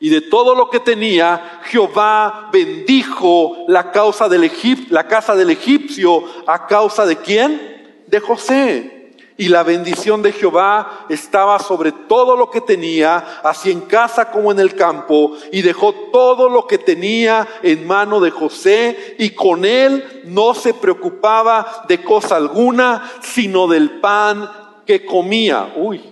y 0.00 0.10
de 0.10 0.20
todo 0.20 0.54
lo 0.54 0.70
que 0.70 0.80
tenía, 0.80 1.60
Jehová 1.64 2.50
bendijo 2.52 3.64
la 3.68 3.90
causa 3.90 4.28
del 4.28 4.50
la 4.90 5.06
casa 5.06 5.34
del 5.34 5.50
egipcio 5.50 6.24
a 6.46 6.66
causa 6.66 7.06
de 7.06 7.16
quién? 7.16 7.78
de 8.08 8.20
José. 8.20 8.97
Y 9.40 9.48
la 9.48 9.62
bendición 9.62 10.20
de 10.20 10.32
Jehová 10.32 11.06
estaba 11.08 11.60
sobre 11.60 11.92
todo 11.92 12.36
lo 12.36 12.50
que 12.50 12.60
tenía, 12.60 13.40
así 13.44 13.70
en 13.70 13.82
casa 13.82 14.32
como 14.32 14.50
en 14.50 14.58
el 14.58 14.74
campo, 14.74 15.32
y 15.52 15.62
dejó 15.62 15.94
todo 16.12 16.48
lo 16.48 16.66
que 16.66 16.76
tenía 16.76 17.46
en 17.62 17.86
mano 17.86 18.18
de 18.18 18.32
José, 18.32 19.14
y 19.16 19.30
con 19.30 19.64
él 19.64 20.22
no 20.24 20.54
se 20.54 20.74
preocupaba 20.74 21.84
de 21.86 22.02
cosa 22.02 22.34
alguna, 22.34 23.12
sino 23.22 23.68
del 23.68 24.00
pan 24.00 24.50
que 24.84 25.06
comía. 25.06 25.72
Uy, 25.76 26.02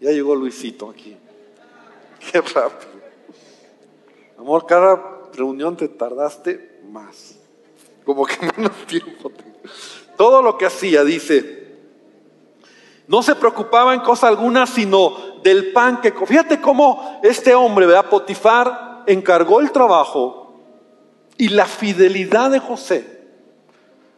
ya 0.00 0.10
llegó 0.10 0.34
Luisito 0.34 0.90
aquí. 0.90 1.16
Qué 2.32 2.40
rápido. 2.40 2.92
Amor, 4.36 4.66
cada 4.66 5.00
reunión 5.32 5.76
te 5.76 5.86
tardaste 5.86 6.80
más. 6.90 7.36
Como 8.04 8.26
que 8.26 8.34
menos 8.56 8.84
tiempo. 8.88 9.30
Todo 10.16 10.42
lo 10.42 10.58
que 10.58 10.66
hacía, 10.66 11.04
dice, 11.04 11.63
no 13.06 13.22
se 13.22 13.34
preocupaba 13.34 13.94
en 13.94 14.00
cosa 14.00 14.28
alguna, 14.28 14.66
sino 14.66 15.40
del 15.42 15.72
pan 15.72 16.00
que... 16.00 16.12
Fíjate 16.12 16.60
cómo 16.60 17.20
este 17.22 17.54
hombre, 17.54 17.86
¿verdad? 17.86 18.08
Potifar, 18.08 19.02
encargó 19.06 19.60
el 19.60 19.70
trabajo 19.70 20.54
y 21.36 21.48
la 21.48 21.66
fidelidad 21.66 22.50
de 22.50 22.60
José, 22.60 23.22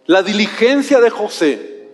la 0.07 0.23
diligencia 0.23 1.01
de 1.01 1.11
José, 1.11 1.89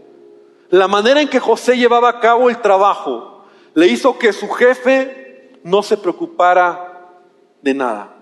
la 0.69 0.89
manera 0.89 1.21
en 1.21 1.29
que 1.29 1.41
José 1.41 1.77
llevaba 1.77 2.09
a 2.09 2.21
cabo 2.21 2.51
el 2.51 2.61
trabajo, 2.61 3.45
le 3.75 3.87
hizo 3.87 4.19
que 4.19 4.33
su 4.33 4.49
jefe 4.51 5.59
no 5.63 5.83
se 5.83 5.97
preocupara 5.97 7.09
de 7.63 7.75
nada. 7.75 8.15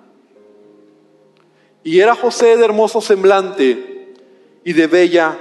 Y 1.82 2.00
era 2.00 2.14
José 2.14 2.56
de 2.56 2.64
hermoso 2.64 3.00
semblante 3.00 4.14
y 4.62 4.72
de 4.72 4.86
bella 4.86 5.36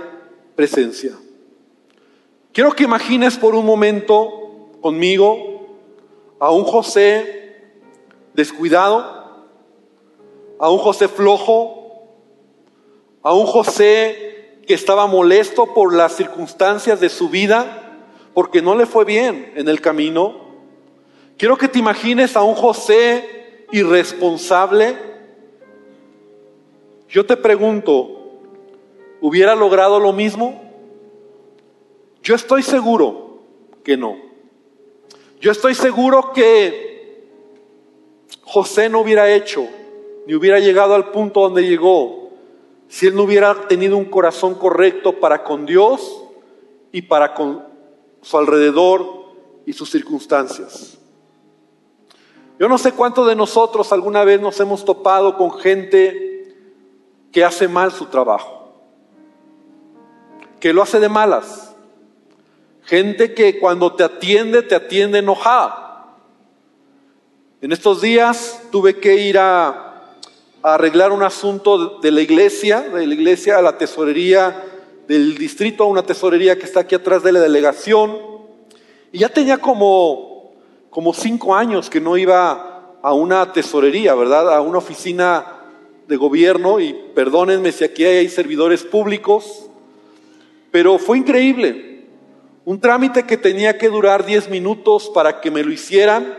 presencia. 0.56 1.12
Quiero 2.60 2.76
que 2.76 2.84
imagines 2.84 3.38
por 3.38 3.56
un 3.56 3.66
momento 3.66 4.68
conmigo 4.82 5.62
a 6.42 6.52
un 6.52 6.66
José 6.66 7.56
descuidado, 8.34 9.48
a 10.60 10.70
un 10.70 10.78
José 10.80 11.08
flojo, 11.08 12.10
a 13.24 13.34
un 13.34 13.46
José 13.46 14.60
que 14.68 14.74
estaba 14.74 15.08
molesto 15.08 15.74
por 15.74 15.94
las 15.94 16.18
circunstancias 16.18 17.00
de 17.00 17.08
su 17.08 17.30
vida, 17.30 18.02
porque 18.34 18.62
no 18.62 18.76
le 18.76 18.86
fue 18.86 19.06
bien 19.06 19.54
en 19.56 19.70
el 19.70 19.80
camino. 19.80 20.36
Quiero 21.38 21.58
que 21.58 21.70
te 21.70 21.80
imagines 21.80 22.36
a 22.36 22.44
un 22.44 22.56
José 22.56 23.68
irresponsable. 23.72 24.98
Yo 27.08 27.26
te 27.26 27.38
pregunto, 27.38 28.42
hubiera 29.22 29.56
logrado 29.56 30.02
lo 30.02 30.12
mismo? 30.12 30.69
Yo 32.24 32.36
estoy 32.36 32.64
seguro 32.64 33.40
que 33.84 33.98
no. 33.98 34.18
Yo 35.40 35.52
estoy 35.52 35.74
seguro 35.76 36.34
que 36.34 37.28
José 38.44 38.90
no 38.90 39.02
hubiera 39.02 39.34
hecho, 39.34 39.68
ni 40.28 40.36
hubiera 40.36 40.60
llegado 40.60 40.96
al 40.96 41.12
punto 41.12 41.42
donde 41.42 41.68
llegó, 41.68 42.32
si 42.88 43.08
él 43.08 43.16
no 43.16 43.24
hubiera 43.24 43.68
tenido 43.68 43.98
un 43.98 44.06
corazón 44.06 44.56
correcto 44.56 45.20
para 45.20 45.44
con 45.44 45.66
Dios 45.66 46.24
y 46.92 47.04
para 47.04 47.34
con 47.34 47.64
su 48.22 48.38
alrededor 48.38 49.34
y 49.66 49.74
sus 49.74 49.90
circunstancias. 49.90 50.98
Yo 52.60 52.68
no 52.68 52.78
sé 52.78 52.92
cuántos 52.92 53.28
de 53.28 53.36
nosotros 53.36 53.94
alguna 53.94 54.24
vez 54.24 54.42
nos 54.42 54.60
hemos 54.60 54.84
topado 54.84 55.38
con 55.38 55.52
gente 55.52 56.56
que 57.32 57.46
hace 57.46 57.68
mal 57.68 57.92
su 57.92 58.08
trabajo 58.08 58.60
que 60.60 60.74
lo 60.74 60.82
hace 60.82 61.00
de 61.00 61.10
malas. 61.10 61.69
Gente 62.90 63.36
que 63.36 63.60
cuando 63.60 63.94
te 63.94 64.04
atiende, 64.04 64.64
te 64.64 64.74
atiende 64.74 65.20
enojada. 65.20 66.16
En 67.62 67.72
estos 67.72 68.02
días 68.02 68.64
tuve 68.72 68.98
que 68.98 69.28
ir 69.28 69.38
a, 69.38 70.08
arreglar 70.64 71.12
un 71.12 71.22
asunto 71.22 72.00
de 72.00 72.10
la 72.10 72.22
iglesia, 72.22 72.82
de 72.82 73.06
la 73.06 73.14
iglesia 73.14 73.60
a 73.60 73.62
la 73.62 73.78
tesorería 73.78 74.64
del 75.08 75.38
distrito, 75.38 75.84
a 75.84 75.88
una 75.88 76.02
tesorería 76.02 76.58
que 76.58 76.66
está 76.66 76.80
aquí 76.80 76.96
atrás 76.96 77.22
de 77.22 77.32
la 77.32 77.40
delegación. 77.40 78.18
Y 79.12 79.20
ya 79.20 79.30
tenía 79.30 79.60
como, 79.60 80.54
como 80.90 81.14
cinco 81.14 81.54
años 81.54 81.92
que 81.92 82.02
no 82.02 82.18
iba 82.18 82.96
a 83.04 83.14
una 83.14 83.54
tesorería, 83.54 84.16
¿verdad? 84.16 84.52
A 84.52 84.62
una 84.62 84.80
oficina 84.80 85.46
de 86.08 86.18
gobierno. 86.18 86.80
Y 86.80 86.94
perdónenme 87.14 87.72
si 87.72 87.84
aquí 87.84 88.04
hay 88.04 88.30
servidores 88.30 88.82
públicos. 88.82 89.68
Pero 90.72 90.98
fue 90.98 91.20
increíble. 91.20 91.89
Un 92.70 92.80
trámite 92.80 93.24
que 93.24 93.36
tenía 93.36 93.80
que 93.80 93.90
durar 93.90 94.28
10 94.28 94.52
minutos 94.52 95.10
para 95.12 95.42
que 95.42 95.50
me 95.50 95.64
lo 95.64 95.72
hicieran, 95.72 96.36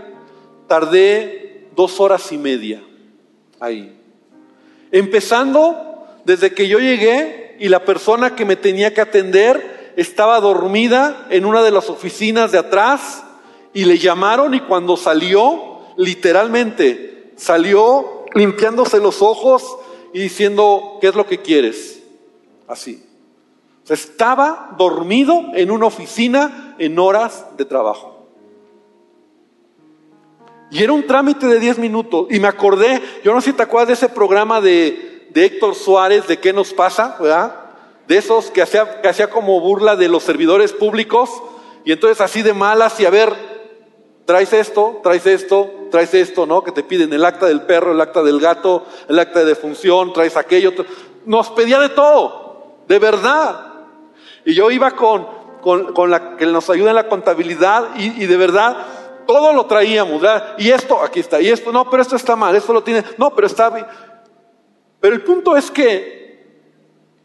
tardé 0.69 1.67
dos 1.75 1.99
horas 1.99 2.31
y 2.31 2.39
media 2.39 2.81
ahí. 3.59 4.01
Empezando 4.93 6.07
desde 6.25 6.55
que 6.55 6.69
yo 6.69 6.79
llegué 6.79 7.57
y 7.59 7.69
la 7.69 7.85
persona 7.85 8.37
que 8.37 8.45
me 8.45 8.55
tenía 8.55 8.95
que 8.95 9.01
atender 9.01 9.93
estaba 9.97 10.39
dormida 10.39 11.27
en 11.31 11.47
una 11.47 11.65
de 11.65 11.73
las 11.73 11.91
oficinas 11.91 12.53
de 12.53 12.59
atrás 12.59 13.25
y 13.75 13.85
le 13.85 13.99
llamaron 13.99 14.55
y 14.55 14.61
cuando 14.61 14.97
salió, 14.97 15.81
literalmente, 15.97 17.33
salió 17.35 18.25
limpiándose 18.37 19.01
los 19.01 19.21
ojos 19.21 19.65
y 20.15 20.21
diciendo, 20.21 20.99
¿qué 21.01 21.09
es 21.09 21.17
lo 21.17 21.27
que 21.27 21.43
quieres? 21.43 22.05
Así. 22.69 23.10
Estaba 23.89 24.75
dormido 24.79 25.47
en 25.55 25.71
una 25.71 25.87
oficina 25.87 26.77
en 26.79 26.99
horas 26.99 27.47
de 27.57 27.65
trabajo. 27.65 28.21
Y 30.71 30.83
era 30.83 30.93
un 30.93 31.07
trámite 31.07 31.47
de 31.47 31.59
10 31.59 31.79
minutos. 31.79 32.27
Y 32.31 32.39
me 32.39 32.49
acordé, 32.49 33.03
yo 33.25 33.35
no 33.35 33.41
sé 33.41 33.51
si 33.51 33.57
te 33.57 33.65
acuerdas 33.65 33.89
de 33.89 33.95
ese 33.95 34.09
programa 34.09 34.61
de, 34.61 35.29
Héctor 35.35 35.75
Suárez, 35.75 36.27
de 36.27 36.39
qué 36.39 36.53
nos 36.53 36.73
pasa, 36.73 37.17
¿verdad? 37.21 37.57
De 38.07 38.17
esos 38.17 38.51
que 38.51 38.63
hacía, 38.63 39.01
que 39.01 39.09
hacía 39.09 39.31
como 39.31 39.61
burla 39.61 39.97
de 39.97 40.09
los 40.09 40.23
servidores 40.23 40.73
públicos. 40.73 41.31
Y 41.85 41.93
entonces 41.93 42.21
así 42.21 42.43
de 42.43 42.53
malas 42.53 43.01
y 43.01 43.07
a 43.07 43.11
ver, 43.11 43.35
traes 44.27 44.53
esto, 44.53 45.01
traes 45.03 45.27
esto, 45.27 45.71
traes 45.91 46.15
esto, 46.15 46.47
¿no? 46.47 46.63
Que 46.63 46.71
te 46.71 46.85
piden 46.85 47.13
el 47.13 47.25
acta 47.25 47.47
del 47.47 47.63
perro, 47.63 47.93
el 47.93 48.01
acta 48.01 48.23
del 48.23 48.39
gato, 48.39 48.87
el 49.09 49.19
acta 49.19 49.41
de 49.41 49.47
defunción, 49.47 50.13
traes 50.13 50.37
aquello. 50.37 50.73
Nos 51.27 51.51
pedía 51.51 51.81
de 51.81 51.89
todo, 51.89 52.77
de 52.87 52.99
verdad. 53.01 53.70
Y 54.45 54.55
yo 54.55 54.71
iba 54.71 54.93
con, 54.93 55.27
con, 55.61 56.11
la 56.11 56.37
que 56.37 56.47
nos 56.47 56.69
ayuda 56.71 56.91
en 56.91 56.97
la 56.97 57.09
contabilidad 57.09 57.97
y, 57.97 58.27
de 58.27 58.37
verdad 58.37 58.77
todo 59.27 59.53
lo 59.53 59.67
traíamos. 59.67 60.23
Y 60.59 60.71
esto, 60.71 61.01
aquí 61.03 61.21
está, 61.21 61.41
y 61.41 61.49
esto, 61.49 61.71
no, 61.71 61.89
pero 61.89 62.03
esto 62.03 62.17
está 62.17 62.35
mal, 62.35 62.57
esto 62.57 62.73
lo 62.73 62.83
tiene, 62.83 63.05
no, 63.17 63.35
pero 63.35 63.47
está 63.47 63.71
bien. 63.71 63.87
Pero 64.99 65.15
el 65.15 65.23
punto 65.23 65.57
es 65.57 65.71
que 65.71 66.21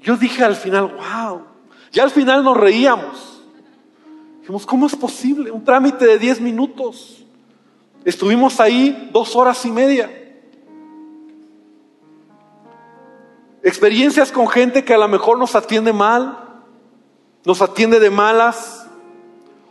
yo 0.01 0.15
dije 0.15 0.43
al 0.43 0.55
final, 0.55 0.95
wow, 0.95 1.41
ya 1.91 2.03
al 2.03 2.11
final 2.11 2.43
nos 2.43 2.57
reíamos. 2.57 3.41
Dijimos, 4.39 4.65
¿cómo 4.67 4.85
es 4.85 4.95
posible? 4.95 5.49
Un 5.49 5.63
trámite 5.63 6.05
de 6.05 6.19
10 6.19 6.41
minutos. 6.41 7.25
Estuvimos 8.03 8.59
ahí 8.59 9.09
dos 9.11 9.35
horas 9.35 9.65
y 9.65 9.71
media. 9.71 10.11
Experiencias 13.63 14.31
con 14.31 14.47
gente 14.47 14.85
que 14.85 14.93
a 14.93 14.99
lo 14.99 15.07
mejor 15.07 15.39
nos 15.39 15.55
atiende 15.55 15.91
mal, 15.91 16.44
nos 17.45 17.61
atiende 17.61 17.99
de 17.99 18.09
malas, 18.09 18.85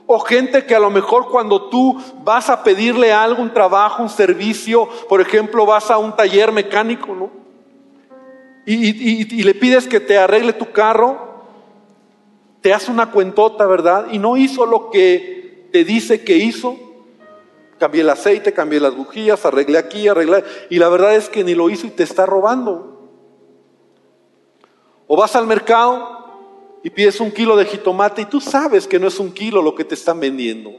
o 0.06 0.18
gente 0.20 0.64
que 0.66 0.74
a 0.74 0.80
lo 0.80 0.90
mejor 0.90 1.28
cuando 1.28 1.68
tú 1.68 2.00
vas 2.22 2.50
a 2.50 2.62
pedirle 2.62 3.12
algo, 3.12 3.42
un 3.42 3.52
trabajo, 3.52 4.02
un 4.02 4.08
servicio, 4.08 4.88
por 5.08 5.20
ejemplo, 5.20 5.66
vas 5.66 5.90
a 5.90 5.98
un 5.98 6.14
taller 6.14 6.52
mecánico, 6.52 7.14
¿no? 7.14 7.30
Y, 8.66 9.42
le 9.42 9.54
pides 9.54 9.86
que 9.86 10.00
te 10.00 10.16
arregle 10.16 10.54
tu 10.54 10.72
carro, 10.72 11.44
te 12.62 12.72
hace 12.72 12.90
una 12.90 13.10
cuentota, 13.10 13.66
¿verdad? 13.66 14.06
Y 14.10 14.18
no 14.18 14.36
hizo 14.36 14.64
lo 14.64 14.90
que 14.90 15.68
te 15.70 15.84
dice 15.84 16.24
que 16.24 16.36
hizo. 16.36 16.78
Cambié 17.78 18.00
el 18.00 18.08
aceite, 18.08 18.54
cambié 18.54 18.80
las 18.80 18.96
bujías, 18.96 19.44
arreglé 19.44 19.76
aquí, 19.76 20.08
arreglé. 20.08 20.44
Y 20.70 20.78
la 20.78 20.88
verdad 20.88 21.14
es 21.14 21.28
que 21.28 21.44
ni 21.44 21.54
lo 21.54 21.68
hizo 21.68 21.86
y 21.86 21.90
te 21.90 22.04
está 22.04 22.24
robando. 22.24 23.10
O 25.06 25.16
vas 25.16 25.36
al 25.36 25.46
mercado 25.46 26.23
y 26.84 26.90
pides 26.90 27.18
un 27.18 27.32
kilo 27.32 27.56
de 27.56 27.64
jitomate 27.64 28.22
y 28.22 28.26
tú 28.26 28.42
sabes 28.42 28.86
que 28.86 29.00
no 29.00 29.08
es 29.08 29.18
un 29.18 29.32
kilo 29.32 29.62
lo 29.62 29.74
que 29.74 29.84
te 29.84 29.94
están 29.94 30.20
vendiendo. 30.20 30.70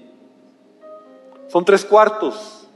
Son 1.48 1.66
tres 1.66 1.84
cuartos. 1.84 2.68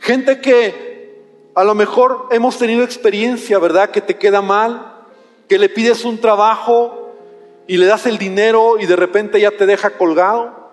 Gente 0.00 0.40
que 0.40 1.20
a 1.54 1.62
lo 1.62 1.76
mejor 1.76 2.26
hemos 2.32 2.58
tenido 2.58 2.82
experiencia, 2.82 3.60
¿verdad? 3.60 3.90
Que 3.90 4.00
te 4.00 4.18
queda 4.18 4.42
mal, 4.42 5.04
que 5.48 5.56
le 5.56 5.68
pides 5.68 6.04
un 6.04 6.20
trabajo 6.20 7.12
y 7.68 7.76
le 7.76 7.86
das 7.86 8.06
el 8.06 8.18
dinero 8.18 8.80
y 8.80 8.86
de 8.86 8.96
repente 8.96 9.40
ya 9.40 9.52
te 9.52 9.64
deja 9.64 9.90
colgado. 9.90 10.72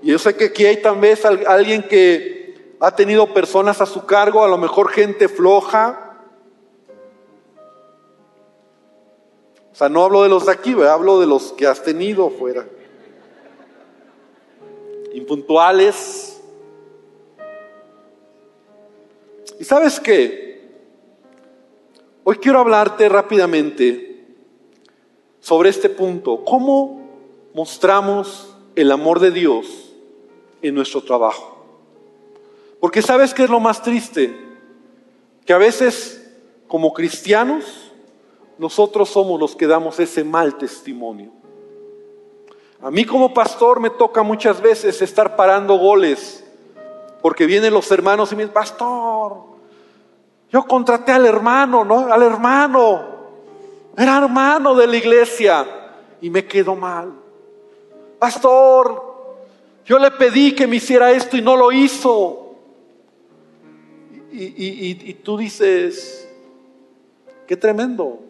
Y 0.00 0.12
yo 0.12 0.18
sé 0.20 0.36
que 0.36 0.44
aquí 0.44 0.64
hay 0.64 0.80
tal 0.80 1.00
vez 1.00 1.24
alguien 1.24 1.82
que 1.82 2.76
ha 2.78 2.94
tenido 2.94 3.34
personas 3.34 3.80
a 3.80 3.86
su 3.86 4.06
cargo, 4.06 4.44
a 4.44 4.48
lo 4.48 4.58
mejor 4.58 4.90
gente 4.90 5.28
floja. 5.28 6.05
O 9.76 9.78
sea, 9.78 9.90
no 9.90 10.04
hablo 10.04 10.22
de 10.22 10.30
los 10.30 10.46
de 10.46 10.52
aquí, 10.52 10.72
hablo 10.72 11.20
de 11.20 11.26
los 11.26 11.52
que 11.52 11.66
has 11.66 11.82
tenido 11.82 12.30
fuera. 12.30 12.66
Impuntuales, 15.12 16.36
Y 19.58 19.64
sabes 19.64 20.00
qué? 20.00 20.60
Hoy 22.24 22.36
quiero 22.36 22.58
hablarte 22.58 23.08
rápidamente 23.08 24.26
sobre 25.40 25.70
este 25.70 25.88
punto. 25.88 26.44
¿Cómo 26.44 27.08
mostramos 27.54 28.54
el 28.74 28.90
amor 28.92 29.20
de 29.20 29.30
Dios 29.30 29.94
en 30.60 30.74
nuestro 30.74 31.02
trabajo? 31.02 31.64
Porque 32.80 33.00
sabes 33.00 33.32
qué 33.32 33.44
es 33.44 33.50
lo 33.50 33.60
más 33.60 33.82
triste? 33.82 34.36
Que 35.46 35.52
a 35.52 35.58
veces 35.58 36.30
como 36.66 36.92
cristianos 36.92 37.85
nosotros 38.58 39.08
somos 39.08 39.38
los 39.38 39.54
que 39.54 39.66
damos 39.66 39.98
ese 40.00 40.24
mal 40.24 40.56
testimonio. 40.56 41.30
A 42.82 42.90
mí 42.90 43.04
como 43.04 43.32
pastor 43.34 43.80
me 43.80 43.90
toca 43.90 44.22
muchas 44.22 44.60
veces 44.60 45.00
estar 45.02 45.36
parando 45.36 45.76
goles 45.78 46.44
porque 47.22 47.46
vienen 47.46 47.72
los 47.72 47.90
hermanos 47.90 48.30
y 48.30 48.36
me 48.36 48.42
dicen, 48.42 48.54
pastor, 48.54 49.38
yo 50.50 50.62
contraté 50.64 51.12
al 51.12 51.26
hermano, 51.26 51.84
¿no? 51.84 52.12
Al 52.12 52.22
hermano. 52.22 53.16
Era 53.96 54.18
hermano 54.18 54.74
de 54.74 54.86
la 54.86 54.96
iglesia. 54.96 55.66
Y 56.20 56.30
me 56.30 56.46
quedo 56.46 56.76
mal. 56.76 57.12
Pastor, 58.18 59.02
yo 59.84 59.98
le 59.98 60.10
pedí 60.12 60.54
que 60.54 60.66
me 60.66 60.76
hiciera 60.76 61.10
esto 61.10 61.36
y 61.36 61.42
no 61.42 61.56
lo 61.56 61.72
hizo. 61.72 62.54
Y, 64.30 65.10
y 65.10 65.14
tú 65.14 65.36
dices, 65.38 66.28
qué 67.46 67.56
tremendo. 67.56 68.25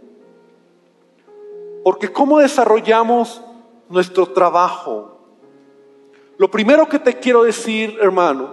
Porque 1.86 2.10
¿cómo 2.10 2.40
desarrollamos 2.40 3.40
nuestro 3.88 4.26
trabajo? 4.26 5.20
Lo 6.36 6.50
primero 6.50 6.88
que 6.88 6.98
te 6.98 7.14
quiero 7.20 7.44
decir, 7.44 7.96
hermano, 8.02 8.50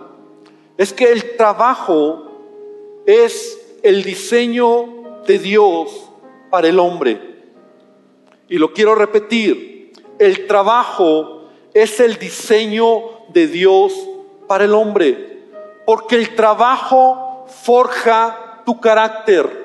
es 0.78 0.94
que 0.94 1.12
el 1.12 1.36
trabajo 1.36 2.28
es 3.08 3.60
el 3.82 4.04
diseño 4.04 5.24
de 5.26 5.40
Dios 5.40 6.12
para 6.52 6.68
el 6.68 6.78
hombre. 6.78 7.50
Y 8.50 8.60
lo 8.60 8.72
quiero 8.72 8.94
repetir, 8.94 9.94
el 10.20 10.46
trabajo 10.46 11.46
es 11.74 12.00
el 12.00 12.20
diseño 12.20 13.02
de 13.30 13.48
Dios 13.48 13.96
para 14.48 14.66
el 14.66 14.76
hombre, 14.76 15.40
porque 15.88 16.18
el 16.18 16.36
trabajo 16.36 17.46
forja 17.48 18.62
tu 18.64 18.80
carácter. 18.80 19.63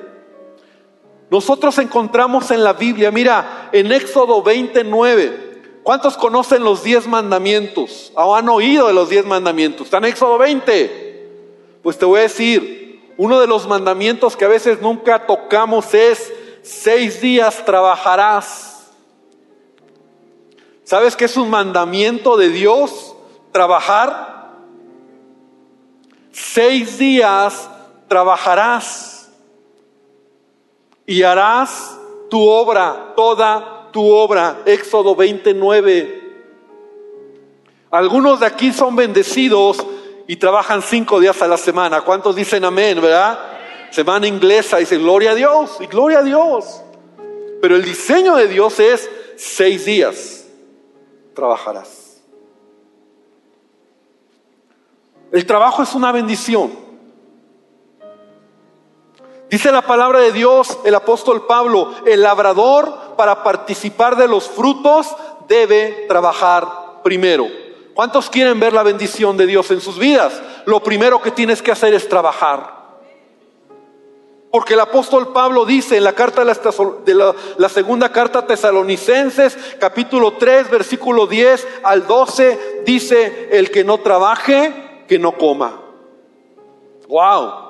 Nosotros 1.30 1.76
encontramos 1.78 2.50
en 2.50 2.64
la 2.64 2.72
Biblia, 2.72 3.10
mira, 3.10 3.68
en 3.72 3.92
Éxodo 3.92 4.42
29, 4.42 5.80
¿cuántos 5.82 6.16
conocen 6.16 6.64
los 6.64 6.82
diez 6.82 7.06
mandamientos? 7.06 8.12
¿O 8.14 8.34
han 8.34 8.48
oído 8.48 8.86
de 8.86 8.94
los 8.94 9.10
diez 9.10 9.26
mandamientos? 9.26 9.86
¿Está 9.86 9.98
en 9.98 10.06
Éxodo 10.06 10.38
20? 10.38 11.80
Pues 11.82 11.98
te 11.98 12.06
voy 12.06 12.20
a 12.20 12.22
decir, 12.22 13.12
uno 13.18 13.40
de 13.40 13.46
los 13.46 13.66
mandamientos 13.66 14.36
que 14.36 14.46
a 14.46 14.48
veces 14.48 14.80
nunca 14.80 15.26
tocamos 15.26 15.92
es, 15.92 16.32
seis 16.62 17.20
días 17.20 17.62
trabajarás. 17.64 18.90
¿Sabes 20.84 21.14
qué 21.14 21.26
es 21.26 21.36
un 21.36 21.50
mandamiento 21.50 22.38
de 22.38 22.48
Dios? 22.48 23.14
Trabajar. 23.52 24.56
Seis 26.32 26.96
días 26.96 27.68
trabajarás 28.08 29.17
y 31.08 31.22
harás 31.22 31.98
tu 32.28 32.46
obra, 32.46 33.14
toda 33.16 33.88
tu 33.90 34.06
obra. 34.06 34.58
Éxodo 34.66 35.16
29. 35.16 36.22
Algunos 37.90 38.40
de 38.40 38.46
aquí 38.46 38.74
son 38.74 38.94
bendecidos 38.94 39.78
y 40.26 40.36
trabajan 40.36 40.82
cinco 40.82 41.18
días 41.18 41.40
a 41.40 41.48
la 41.48 41.56
semana. 41.56 42.02
¿Cuántos 42.02 42.36
dicen 42.36 42.62
amén, 42.62 43.00
verdad? 43.00 43.38
Semana 43.90 44.26
inglesa, 44.26 44.76
dice 44.76 44.98
gloria 44.98 45.30
a 45.30 45.34
Dios 45.34 45.78
y 45.80 45.86
gloria 45.86 46.18
a 46.18 46.22
Dios. 46.22 46.82
Pero 47.62 47.74
el 47.74 47.84
diseño 47.86 48.36
de 48.36 48.46
Dios 48.46 48.78
es 48.78 49.10
seis 49.34 49.86
días 49.86 50.46
trabajarás. 51.32 52.20
El 55.32 55.46
trabajo 55.46 55.82
es 55.82 55.94
una 55.94 56.12
bendición. 56.12 56.87
Dice 59.50 59.72
la 59.72 59.82
palabra 59.82 60.20
de 60.20 60.32
Dios, 60.32 60.78
el 60.84 60.94
apóstol 60.94 61.46
Pablo, 61.46 61.94
el 62.04 62.22
labrador 62.22 63.16
para 63.16 63.42
participar 63.42 64.16
de 64.16 64.28
los 64.28 64.48
frutos 64.48 65.08
debe 65.48 66.04
trabajar 66.06 67.00
primero. 67.02 67.46
¿Cuántos 67.94 68.28
quieren 68.28 68.60
ver 68.60 68.74
la 68.74 68.82
bendición 68.82 69.36
de 69.36 69.46
Dios 69.46 69.70
en 69.70 69.80
sus 69.80 69.98
vidas? 69.98 70.40
Lo 70.66 70.80
primero 70.82 71.20
que 71.22 71.30
tienes 71.30 71.62
que 71.62 71.72
hacer 71.72 71.94
es 71.94 72.08
trabajar. 72.08 72.78
Porque 74.50 74.74
el 74.74 74.80
apóstol 74.80 75.32
Pablo 75.32 75.64
dice 75.64 75.96
en 75.96 76.04
la 76.04 76.12
carta 76.12 76.44
de 76.44 77.14
la, 77.14 77.68
segunda 77.68 78.10
carta 78.12 78.40
a 78.40 78.46
Tesalonicenses, 78.46 79.58
capítulo 79.78 80.34
3, 80.34 80.70
versículo 80.70 81.26
10 81.26 81.66
al 81.82 82.06
12, 82.06 82.82
dice, 82.84 83.48
el 83.50 83.70
que 83.70 83.84
no 83.84 83.98
trabaje, 83.98 85.04
que 85.06 85.18
no 85.18 85.32
coma. 85.32 85.80
Wow, 87.08 87.67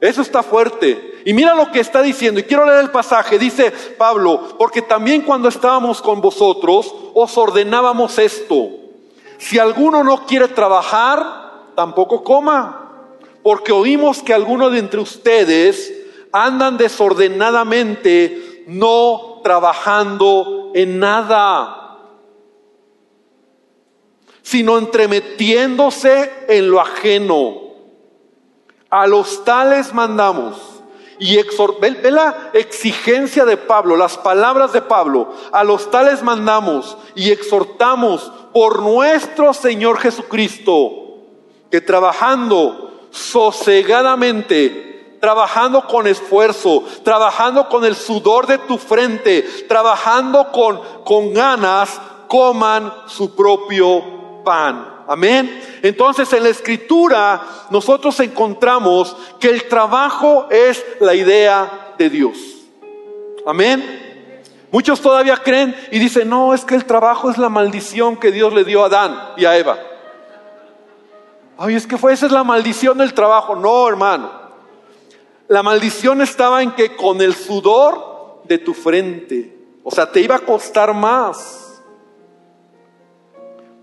eso 0.00 0.22
está 0.22 0.42
fuerte. 0.42 1.22
Y 1.24 1.32
mira 1.32 1.54
lo 1.54 1.70
que 1.72 1.80
está 1.80 2.02
diciendo, 2.02 2.40
y 2.40 2.44
quiero 2.44 2.66
leer 2.66 2.80
el 2.80 2.90
pasaje, 2.90 3.38
dice 3.38 3.70
Pablo, 3.96 4.56
porque 4.58 4.82
también 4.82 5.22
cuando 5.22 5.48
estábamos 5.48 6.02
con 6.02 6.20
vosotros, 6.20 6.94
os 7.14 7.38
ordenábamos 7.38 8.18
esto 8.18 8.84
si 9.38 9.58
alguno 9.58 10.02
no 10.04 10.26
quiere 10.26 10.48
trabajar, 10.48 11.72
tampoco 11.74 12.22
coma, 12.22 13.10
porque 13.42 13.72
oímos 13.72 14.22
que 14.22 14.32
algunos 14.32 14.72
de 14.72 14.78
entre 14.78 15.00
ustedes 15.00 15.92
andan 16.32 16.76
desordenadamente, 16.78 18.64
no 18.66 19.40
trabajando 19.42 20.72
en 20.74 20.98
nada. 20.98 21.80
sino 24.46 24.76
entremetiéndose 24.76 26.30
en 26.48 26.70
lo 26.70 26.78
ajeno. 26.78 27.63
A 28.94 29.08
los 29.08 29.42
tales 29.42 29.92
mandamos. 29.92 30.54
Y 31.18 31.36
ve 31.80 32.10
la 32.12 32.50
exigencia 32.52 33.44
de 33.44 33.56
Pablo, 33.56 33.96
las 33.96 34.16
palabras 34.16 34.72
de 34.72 34.82
Pablo. 34.82 35.34
A 35.50 35.64
los 35.64 35.90
tales 35.90 36.22
mandamos 36.22 36.96
y 37.16 37.32
exhortamos 37.32 38.30
por 38.52 38.82
nuestro 38.82 39.52
Señor 39.52 39.98
Jesucristo, 39.98 40.92
que 41.72 41.80
trabajando 41.80 43.08
sosegadamente, 43.10 45.16
trabajando 45.20 45.88
con 45.88 46.06
esfuerzo, 46.06 46.84
trabajando 47.02 47.68
con 47.68 47.84
el 47.84 47.96
sudor 47.96 48.46
de 48.46 48.58
tu 48.58 48.78
frente, 48.78 49.42
trabajando 49.66 50.52
con, 50.52 50.80
con 51.04 51.34
ganas, 51.34 52.00
coman 52.28 52.94
su 53.08 53.34
propio 53.34 54.44
pan. 54.44 54.93
Amén. 55.06 55.60
Entonces 55.82 56.32
en 56.32 56.42
la 56.42 56.48
escritura 56.48 57.42
nosotros 57.70 58.18
encontramos 58.20 59.16
que 59.40 59.48
el 59.48 59.68
trabajo 59.68 60.48
es 60.50 60.84
la 61.00 61.14
idea 61.14 61.94
de 61.98 62.10
Dios. 62.10 62.38
Amén. 63.46 64.02
Muchos 64.70 65.00
todavía 65.00 65.36
creen 65.36 65.76
y 65.92 65.98
dicen, 65.98 66.28
no, 66.28 66.52
es 66.52 66.64
que 66.64 66.74
el 66.74 66.84
trabajo 66.84 67.30
es 67.30 67.38
la 67.38 67.48
maldición 67.48 68.16
que 68.16 68.32
Dios 68.32 68.52
le 68.52 68.64
dio 68.64 68.82
a 68.82 68.86
Adán 68.86 69.32
y 69.36 69.44
a 69.44 69.56
Eva. 69.56 69.78
Ay, 71.56 71.76
es 71.76 71.86
que 71.86 71.96
fue 71.96 72.12
esa 72.12 72.26
es 72.26 72.32
la 72.32 72.42
maldición 72.42 72.98
del 72.98 73.14
trabajo. 73.14 73.54
No, 73.54 73.88
hermano. 73.88 74.30
La 75.46 75.62
maldición 75.62 76.22
estaba 76.22 76.62
en 76.62 76.72
que 76.72 76.96
con 76.96 77.20
el 77.20 77.34
sudor 77.34 78.42
de 78.44 78.58
tu 78.58 78.74
frente, 78.74 79.56
o 79.82 79.90
sea, 79.90 80.10
te 80.10 80.20
iba 80.20 80.36
a 80.36 80.40
costar 80.40 80.92
más. 80.94 81.63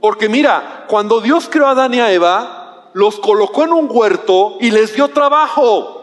Porque 0.02 0.28
mira, 0.28 0.86
cuando 0.88 1.22
Dios 1.22 1.48
creó 1.50 1.68
a 1.68 1.72
Adán 1.72 1.94
y 1.94 2.00
a 2.00 2.12
Eva, 2.12 2.90
los 2.94 3.20
colocó 3.20 3.64
en 3.64 3.74
un 3.74 3.88
huerto 3.90 4.58
y 4.60 4.72
les 4.72 4.96
dio 4.96 5.10
trabajo. 5.10 6.02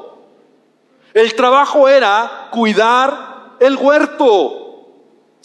El 1.13 1.35
trabajo 1.35 1.89
era 1.89 2.49
cuidar 2.51 3.57
el 3.59 3.77
huerto. 3.77 4.69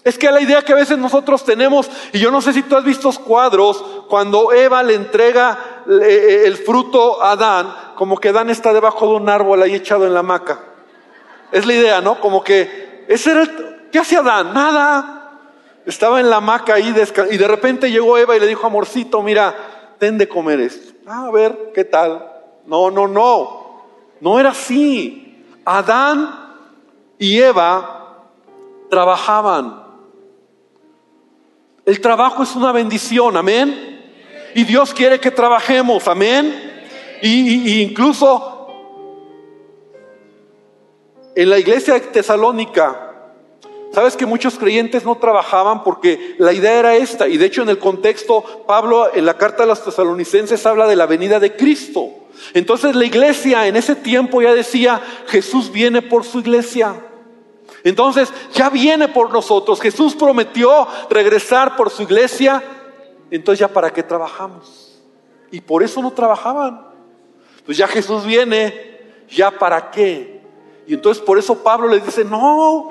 Es 0.04 0.18
que 0.18 0.30
la 0.30 0.42
idea 0.42 0.62
que 0.62 0.74
a 0.74 0.76
veces 0.76 0.98
nosotros 0.98 1.44
tenemos, 1.46 1.90
y 2.12 2.20
yo 2.20 2.30
no 2.30 2.42
sé 2.42 2.54
si 2.54 2.62
tú 2.64 2.76
has 2.76 2.84
visto 2.84 3.10
cuadros, 3.12 3.84
cuando 4.10 4.52
Eva 4.52 4.84
le 4.84 4.96
entrega 4.96 5.84
eh, 5.90 6.44
el 6.46 6.58
fruto 6.58 7.24
a 7.24 7.32
Adán, 7.32 7.74
como 7.96 8.18
que 8.18 8.30
Adán 8.30 8.50
está 8.50 8.74
debajo 8.74 9.08
de 9.08 9.16
un 9.16 9.30
árbol 9.30 9.64
ahí 9.64 9.76
echado 9.76 10.06
en 10.06 10.14
la 10.14 10.20
hamaca. 10.20 10.60
Es 11.52 11.66
la 11.66 11.74
idea, 11.74 12.02
¿no? 12.02 12.20
Como 12.20 12.44
que 12.44 13.06
ese 13.08 13.32
era 13.32 13.42
el, 13.44 13.90
¿qué 13.92 14.00
hacía 14.00 14.20
Adán? 14.20 14.54
Nada. 14.54 15.23
Estaba 15.86 16.20
en 16.20 16.30
la 16.30 16.38
hamaca 16.38 16.76
ahí 16.76 16.94
y 17.32 17.38
de 17.38 17.48
repente 17.48 17.92
llegó 17.92 18.18
Eva 18.18 18.36
y 18.38 18.40
le 18.40 18.48
dijo, 18.48 18.66
amorcito, 18.66 19.22
mira, 19.22 19.96
ten 20.00 20.18
de 20.18 20.28
comer 20.28 20.60
esto. 20.62 20.94
Ah, 21.06 21.28
a 21.28 21.32
ver, 21.32 21.72
¿qué 21.74 21.84
tal? 21.84 22.30
No, 22.66 22.90
no, 22.90 23.08
no. 23.08 23.84
No 24.22 24.40
era 24.40 24.52
así. 24.52 25.44
Adán 25.66 26.58
y 27.18 27.40
Eva 27.40 28.30
trabajaban. 28.90 29.84
El 31.86 32.00
trabajo 32.00 32.44
es 32.44 32.56
una 32.56 32.72
bendición, 32.72 33.36
amén. 33.36 34.02
Y 34.56 34.64
Dios 34.64 34.94
quiere 34.94 35.20
que 35.20 35.32
trabajemos, 35.32 36.08
amén. 36.08 36.72
Y, 37.22 37.82
incluso 37.82 38.68
en 41.36 41.50
la 41.50 41.58
iglesia 41.58 41.96
de 41.96 42.02
Tesalónica, 42.02 43.03
Sabes 43.94 44.18
que 44.18 44.26
muchos 44.26 44.58
creyentes 44.58 45.06
no 45.06 45.16
trabajaban 45.18 45.84
porque 45.84 46.36
la 46.40 46.52
idea 46.52 46.80
era 46.80 46.96
esta, 46.96 47.28
y 47.28 47.38
de 47.38 47.46
hecho 47.46 47.62
en 47.62 47.70
el 47.70 47.78
contexto, 47.78 48.64
Pablo 48.66 49.14
en 49.14 49.24
la 49.26 49.38
carta 49.38 49.64
de 49.64 49.68
los 49.68 49.84
tesalonicenses 49.84 50.66
habla 50.66 50.88
de 50.88 50.96
la 50.96 51.06
venida 51.06 51.40
de 51.40 51.56
Cristo. 51.56 52.10
Entonces 52.56 52.96
la 52.96 53.06
iglesia 53.06 53.68
en 53.68 53.76
ese 53.76 53.96
tiempo 53.96 54.42
ya 54.42 54.56
decía, 54.56 55.00
Jesús 55.28 55.72
viene 55.72 56.02
por 56.02 56.24
su 56.24 56.40
iglesia. 56.40 56.96
Entonces 57.84 58.34
ya 58.54 58.72
viene 58.72 59.10
por 59.10 59.32
nosotros, 59.32 59.80
Jesús 59.80 60.16
prometió 60.16 60.88
regresar 61.12 61.76
por 61.76 61.92
su 61.92 62.02
iglesia, 62.02 62.64
entonces 63.30 63.60
ya 63.60 63.68
para 63.68 63.94
qué 63.94 64.02
trabajamos. 64.02 65.00
Y 65.52 65.62
por 65.62 65.84
eso 65.84 66.02
no 66.02 66.12
trabajaban. 66.12 66.88
Pues 67.64 67.78
ya 67.78 67.88
Jesús 67.88 68.26
viene, 68.26 69.02
ya 69.30 69.52
para 69.52 69.92
qué. 69.92 70.42
Y 70.88 70.96
entonces 70.96 71.24
por 71.24 71.38
eso 71.38 71.62
Pablo 71.64 71.88
les 71.88 72.04
dice, 72.04 72.26
no, 72.26 72.88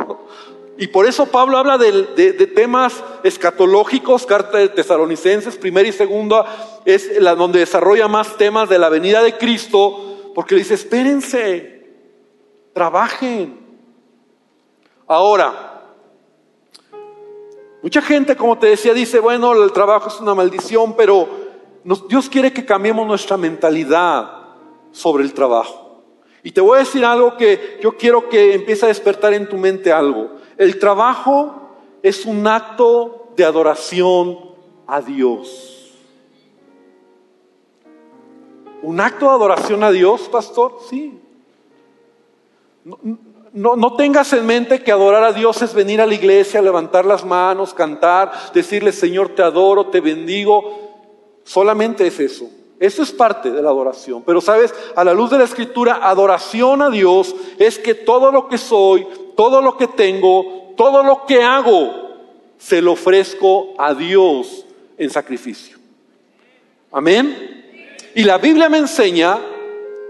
y 0.78 0.87
por 0.87 1.06
eso 1.06 1.26
Pablo 1.26 1.58
habla 1.58 1.76
de, 1.76 2.52
temas 2.54 3.02
escatológicos, 3.22 4.24
carta 4.26 4.58
de 4.58 4.68
tesalonicenses, 4.68 5.56
primera 5.56 5.88
y 5.88 5.92
segunda, 5.92 6.80
es 6.85 7.20
la 7.20 7.35
donde 7.35 7.61
desarrolla 7.61 8.08
más 8.08 8.37
temas 8.37 8.68
de 8.68 8.78
la 8.78 8.88
venida 8.88 9.22
de 9.22 9.37
Cristo, 9.37 10.32
porque 10.35 10.54
dice, 10.54 10.74
espérense, 10.74 11.90
trabajen. 12.72 13.61
Ahora, 15.06 15.82
mucha 17.82 18.00
gente, 18.00 18.35
como 18.35 18.58
te 18.58 18.68
decía, 18.68 18.94
dice, 18.94 19.20
bueno, 19.20 19.52
el 19.62 19.72
trabajo 19.72 20.08
es 20.08 20.20
una 20.20 20.35
maldición, 20.35 20.96
pero 20.96 21.28
Dios 22.08 22.30
quiere 22.30 22.52
que 22.52 22.64
cambiemos 22.64 23.06
nuestra 23.06 23.37
mentalidad 23.37 24.38
sobre 24.90 25.24
el 25.24 25.35
trabajo. 25.35 26.02
Y 26.42 26.52
te 26.52 26.61
voy 26.61 26.76
a 26.76 26.80
decir 26.80 27.04
algo 27.04 27.37
que 27.37 27.78
yo 27.82 27.96
quiero 27.96 28.28
que 28.28 28.54
empiece 28.54 28.87
a 28.87 28.88
despertar 28.88 29.35
en 29.35 29.48
tu 29.48 29.56
mente 29.56 29.92
algo. 29.92 30.41
El 30.56 30.78
trabajo 30.78 31.70
es 32.02 32.26
un 32.26 32.46
acto 32.46 33.32
de 33.36 33.44
adoración 33.44 34.38
a 34.86 35.00
Dios. 35.00 35.92
¿Un 38.82 39.00
acto 39.00 39.26
de 39.28 39.32
adoración 39.32 39.84
a 39.84 39.90
Dios, 39.90 40.22
pastor? 40.22 40.78
Sí. 40.90 41.20
No, 43.52 43.76
no, 43.76 43.94
tengas 43.94 44.32
en 44.32 44.44
mente 44.44 44.82
que 44.82 44.90
adorar 44.90 45.22
a 45.22 45.32
Dios 45.32 45.62
es 45.62 45.72
venir 45.72 46.00
a 46.00 46.06
la 46.06 46.14
iglesia, 46.14 46.60
levantar 46.60 47.04
las 47.04 47.24
manos, 47.24 47.74
cantar, 47.74 48.32
decirle 48.52 48.92
Señor 48.92 49.34
te 49.34 49.42
adoro, 49.42 49.86
te 49.86 50.00
bendigo. 50.00 51.40
Solamente 51.44 52.06
es 52.06 52.18
eso. 52.18 52.50
Eso 52.83 53.05
es 53.05 53.12
parte 53.12 53.53
de 53.53 53.62
la 53.62 53.71
adoración. 53.71 54.25
Pero 54.27 54.40
sabes, 54.40 54.75
a 54.97 55.05
la 55.05 55.14
luz 55.14 55.31
de 55.31 55.38
la 55.38 55.45
escritura, 55.45 56.01
adoración 56.03 56.83
a 56.83 56.90
Dios 56.90 57.33
es 57.57 57.79
que 57.79 57.95
todo 57.95 58.33
lo 58.33 58.49
que 58.49 58.59
soy, 58.59 59.07
todo 59.37 59.62
lo 59.62 59.77
que 59.77 59.87
tengo, 59.87 60.75
todo 60.77 61.05
lo 61.05 61.25
que 61.25 61.45
hago, 61.45 61.92
se 62.59 62.83
lo 62.83 62.92
ofrezco 62.92 63.75
a 63.79 63.95
Dios 63.95 64.66
en 64.99 65.11
sacrificio. 65.11 65.79
Amén. 66.90 67.64
Y 68.16 68.25
la 68.25 68.38
Biblia 68.38 68.68
me 68.68 68.79
enseña 68.79 69.38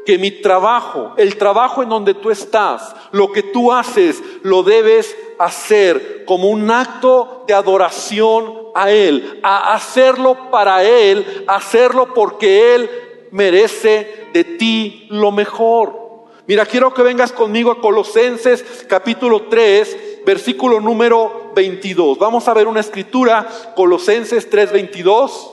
que 0.06 0.16
mi 0.16 0.30
trabajo, 0.30 1.12
el 1.18 1.36
trabajo 1.36 1.82
en 1.82 1.90
donde 1.90 2.14
tú 2.14 2.30
estás, 2.30 2.96
lo 3.10 3.32
que 3.32 3.42
tú 3.42 3.70
haces, 3.70 4.22
lo 4.44 4.62
debes 4.62 5.14
hacer 5.44 6.24
como 6.24 6.48
un 6.48 6.70
acto 6.70 7.44
de 7.46 7.54
adoración 7.54 8.62
a 8.74 8.90
Él, 8.90 9.40
a 9.42 9.74
hacerlo 9.74 10.50
para 10.50 10.84
Él, 10.84 11.44
hacerlo 11.46 12.14
porque 12.14 12.74
Él 12.74 12.90
merece 13.32 14.28
de 14.32 14.44
ti 14.44 15.06
lo 15.10 15.32
mejor. 15.32 16.00
Mira, 16.46 16.66
quiero 16.66 16.92
que 16.92 17.02
vengas 17.02 17.32
conmigo 17.32 17.70
a 17.70 17.80
Colosenses 17.80 18.84
capítulo 18.88 19.48
3, 19.48 20.24
versículo 20.26 20.80
número 20.80 21.50
22. 21.54 22.18
Vamos 22.18 22.46
a 22.48 22.54
ver 22.54 22.66
una 22.66 22.80
escritura, 22.80 23.48
Colosenses 23.74 24.48
3, 24.48 24.72
22, 24.72 25.52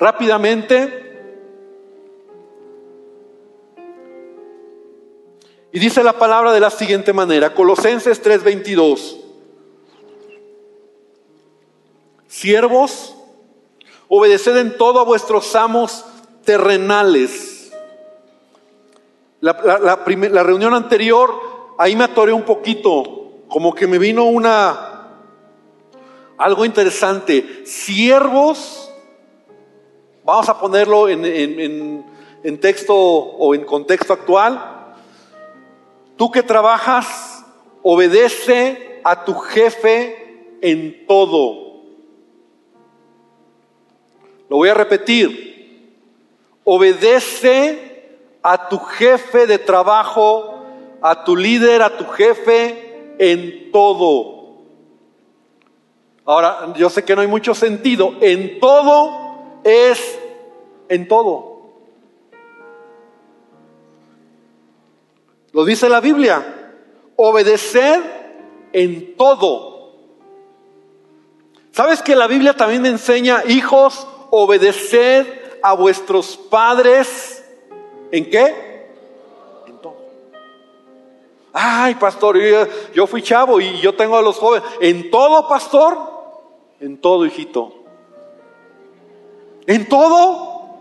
rápidamente. 0.00 1.06
Y 5.70 5.78
dice 5.78 6.02
la 6.02 6.14
palabra 6.14 6.52
de 6.52 6.60
la 6.60 6.70
siguiente 6.70 7.12
manera, 7.12 7.54
Colosenses 7.54 8.22
3, 8.22 8.42
22. 8.42 9.17
Siervos, 12.48 13.14
obedeced 14.08 14.56
en 14.56 14.78
todo 14.78 15.00
a 15.00 15.04
vuestros 15.04 15.54
amos 15.54 16.02
terrenales 16.46 17.70
la, 19.40 19.52
reunión 20.42 20.72
anterior, 20.72 21.74
ahí 21.76 21.94
me 21.94 22.04
atoré 22.04 22.32
un 22.32 22.44
poquito, 22.44 23.42
como 23.50 23.74
que 23.74 23.86
me 23.86 23.98
vino 23.98 24.24
una, 24.24 25.10
algo 26.38 26.64
interesante. 26.64 27.66
Siervos, 27.66 28.90
vamos 30.24 30.48
a 30.48 30.58
ponerlo 30.58 31.06
en, 31.10 31.26
en 31.26 32.60
texto 32.60 32.96
o 32.96 33.54
en 33.54 33.66
contexto 33.66 34.14
actual. 34.14 34.94
Tú 36.16 36.30
que 36.30 36.42
trabajas, 36.42 37.44
obedece 37.82 39.02
a 39.04 39.26
tu 39.26 39.34
jefe 39.34 40.56
en 40.62 41.06
todo. 41.06 41.67
Lo 44.48 44.56
voy 44.56 44.68
a 44.68 44.74
repetir. 44.74 45.46
Obedece 46.64 47.88
a 48.42 48.68
tu 48.68 48.78
jefe 48.78 49.46
de 49.46 49.58
trabajo, 49.58 50.64
a 51.00 51.24
tu 51.24 51.36
líder, 51.36 51.82
a 51.82 51.96
tu 51.96 52.04
jefe 52.06 53.14
en 53.18 53.70
todo. 53.72 54.38
Ahora, 56.24 56.74
yo 56.76 56.90
sé 56.90 57.04
que 57.04 57.14
no 57.14 57.22
hay 57.22 57.28
mucho 57.28 57.54
sentido. 57.54 58.14
En 58.20 58.60
todo 58.60 59.60
es 59.64 60.18
en 60.88 61.08
todo. 61.08 61.58
Lo 65.52 65.64
dice 65.64 65.88
la 65.88 66.00
Biblia, 66.00 66.74
obedecer 67.16 68.02
en 68.72 69.16
todo. 69.16 69.94
¿Sabes 71.72 72.02
que 72.02 72.14
la 72.14 72.26
Biblia 72.26 72.54
también 72.54 72.84
enseña, 72.86 73.42
hijos, 73.46 74.06
obedecer 74.30 75.60
a 75.62 75.74
vuestros 75.74 76.36
padres? 76.36 77.44
¿En 78.10 78.30
qué? 78.30 78.88
En 79.66 79.78
todo. 79.78 79.96
Ay, 81.52 81.94
pastor, 81.94 82.38
yo, 82.38 82.66
yo 82.94 83.06
fui 83.06 83.22
chavo 83.22 83.60
y 83.60 83.78
yo 83.80 83.94
tengo 83.94 84.16
a 84.16 84.22
los 84.22 84.38
jóvenes. 84.38 84.68
¿En 84.80 85.10
todo, 85.10 85.48
pastor? 85.48 85.98
En 86.80 86.98
todo, 86.98 87.26
hijito. 87.26 87.74
En 89.66 89.88
todo, 89.88 90.76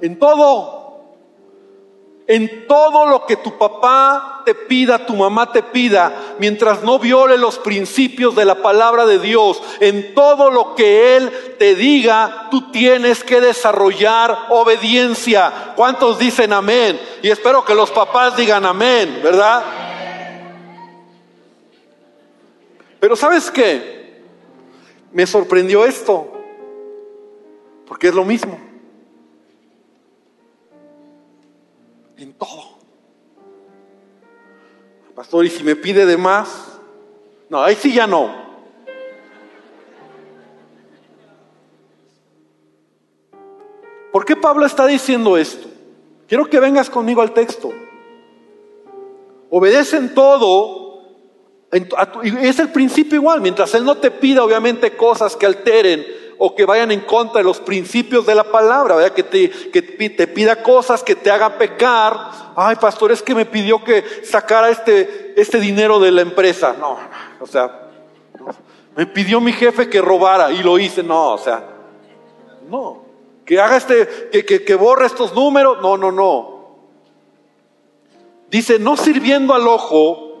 en 0.00 0.18
todo. 0.18 0.81
En 2.26 2.68
todo 2.68 3.06
lo 3.06 3.26
que 3.26 3.36
tu 3.36 3.58
papá 3.58 4.42
te 4.44 4.54
pida, 4.54 5.04
tu 5.04 5.14
mamá 5.14 5.50
te 5.50 5.62
pida, 5.62 6.34
mientras 6.38 6.82
no 6.82 6.98
viole 6.98 7.36
los 7.36 7.58
principios 7.58 8.36
de 8.36 8.44
la 8.44 8.62
palabra 8.62 9.06
de 9.06 9.18
Dios, 9.18 9.60
en 9.80 10.14
todo 10.14 10.50
lo 10.50 10.76
que 10.76 11.16
Él 11.16 11.56
te 11.58 11.74
diga, 11.74 12.48
tú 12.50 12.70
tienes 12.70 13.24
que 13.24 13.40
desarrollar 13.40 14.46
obediencia. 14.50 15.72
¿Cuántos 15.74 16.18
dicen 16.18 16.52
amén? 16.52 17.00
Y 17.22 17.30
espero 17.30 17.64
que 17.64 17.74
los 17.74 17.90
papás 17.90 18.36
digan 18.36 18.64
amén, 18.64 19.20
¿verdad? 19.22 19.64
Pero 23.00 23.16
¿sabes 23.16 23.50
qué? 23.50 24.22
Me 25.12 25.26
sorprendió 25.26 25.84
esto, 25.84 26.32
porque 27.86 28.08
es 28.08 28.14
lo 28.14 28.24
mismo. 28.24 28.71
En 32.22 32.32
todo. 32.34 32.78
Pastor, 35.14 35.44
¿y 35.44 35.50
si 35.50 35.62
me 35.62 35.76
pide 35.76 36.06
de 36.06 36.16
más? 36.16 36.78
No, 37.48 37.62
ahí 37.62 37.74
sí 37.74 37.92
ya 37.92 38.06
no. 38.06 38.42
¿Por 44.10 44.24
qué 44.24 44.36
Pablo 44.36 44.64
está 44.64 44.86
diciendo 44.86 45.36
esto? 45.36 45.68
Quiero 46.28 46.46
que 46.46 46.60
vengas 46.60 46.88
conmigo 46.88 47.20
al 47.22 47.32
texto. 47.32 47.72
Obedece 49.50 49.96
en 49.96 50.14
todo. 50.14 51.02
es 51.70 52.58
el 52.58 52.70
principio 52.70 53.16
igual. 53.16 53.40
Mientras 53.40 53.74
Él 53.74 53.84
no 53.84 53.96
te 53.96 54.10
pida, 54.10 54.44
obviamente, 54.44 54.96
cosas 54.96 55.36
que 55.36 55.46
alteren 55.46 56.21
o 56.38 56.54
que 56.54 56.64
vayan 56.64 56.90
en 56.90 57.00
contra 57.00 57.38
de 57.38 57.44
los 57.44 57.60
principios 57.60 58.26
de 58.26 58.34
la 58.34 58.44
palabra, 58.44 58.96
¿verdad? 58.96 59.12
Que 59.12 59.22
te, 59.22 59.50
que 59.50 59.82
te 59.82 60.26
pida 60.26 60.62
cosas 60.62 61.02
que 61.02 61.14
te 61.14 61.30
hagan 61.30 61.58
pecar. 61.58 62.30
Ay, 62.56 62.76
pastor, 62.76 63.12
es 63.12 63.22
que 63.22 63.34
me 63.34 63.46
pidió 63.46 63.82
que 63.82 64.04
sacara 64.24 64.70
este, 64.70 65.34
este 65.36 65.60
dinero 65.60 65.98
de 65.98 66.10
la 66.10 66.22
empresa. 66.22 66.74
No, 66.78 66.98
o 67.40 67.46
sea, 67.46 67.88
me 68.96 69.06
pidió 69.06 69.40
mi 69.40 69.52
jefe 69.52 69.88
que 69.88 70.00
robara 70.00 70.52
y 70.52 70.62
lo 70.62 70.78
hice. 70.78 71.02
No, 71.02 71.32
o 71.32 71.38
sea, 71.38 71.64
no. 72.68 73.04
Que 73.44 73.60
haga 73.60 73.76
este, 73.76 74.30
que, 74.30 74.44
que, 74.44 74.64
que 74.64 74.74
borre 74.74 75.06
estos 75.06 75.34
números. 75.34 75.78
No, 75.82 75.96
no, 75.96 76.12
no. 76.12 76.62
Dice, 78.50 78.78
no 78.78 78.96
sirviendo 78.96 79.54
al 79.54 79.66
ojo 79.66 80.32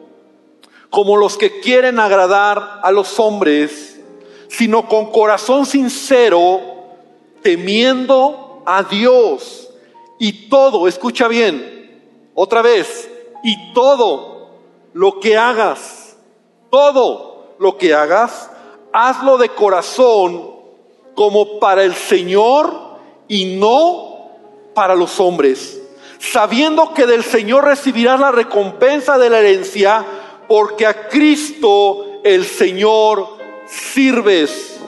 como 0.90 1.16
los 1.16 1.38
que 1.38 1.60
quieren 1.60 1.98
agradar 1.98 2.80
a 2.82 2.92
los 2.92 3.18
hombres 3.18 3.91
sino 4.52 4.86
con 4.86 5.10
corazón 5.10 5.64
sincero, 5.64 6.60
temiendo 7.42 8.62
a 8.66 8.82
Dios. 8.82 9.70
Y 10.18 10.48
todo, 10.48 10.86
escucha 10.86 11.26
bien, 11.26 12.30
otra 12.34 12.60
vez, 12.60 13.10
y 13.42 13.72
todo 13.72 14.50
lo 14.92 15.20
que 15.20 15.38
hagas, 15.38 16.16
todo 16.70 17.54
lo 17.58 17.78
que 17.78 17.94
hagas, 17.94 18.50
hazlo 18.92 19.38
de 19.38 19.48
corazón 19.48 20.50
como 21.14 21.58
para 21.58 21.82
el 21.82 21.94
Señor 21.94 22.98
y 23.28 23.56
no 23.56 24.28
para 24.74 24.94
los 24.94 25.18
hombres, 25.18 25.80
sabiendo 26.18 26.92
que 26.92 27.06
del 27.06 27.24
Señor 27.24 27.64
recibirás 27.64 28.20
la 28.20 28.30
recompensa 28.30 29.16
de 29.16 29.30
la 29.30 29.38
herencia, 29.38 30.04
porque 30.46 30.86
a 30.86 31.08
Cristo 31.08 32.20
el 32.22 32.44
Señor 32.44 33.41
sirves. 33.66 34.80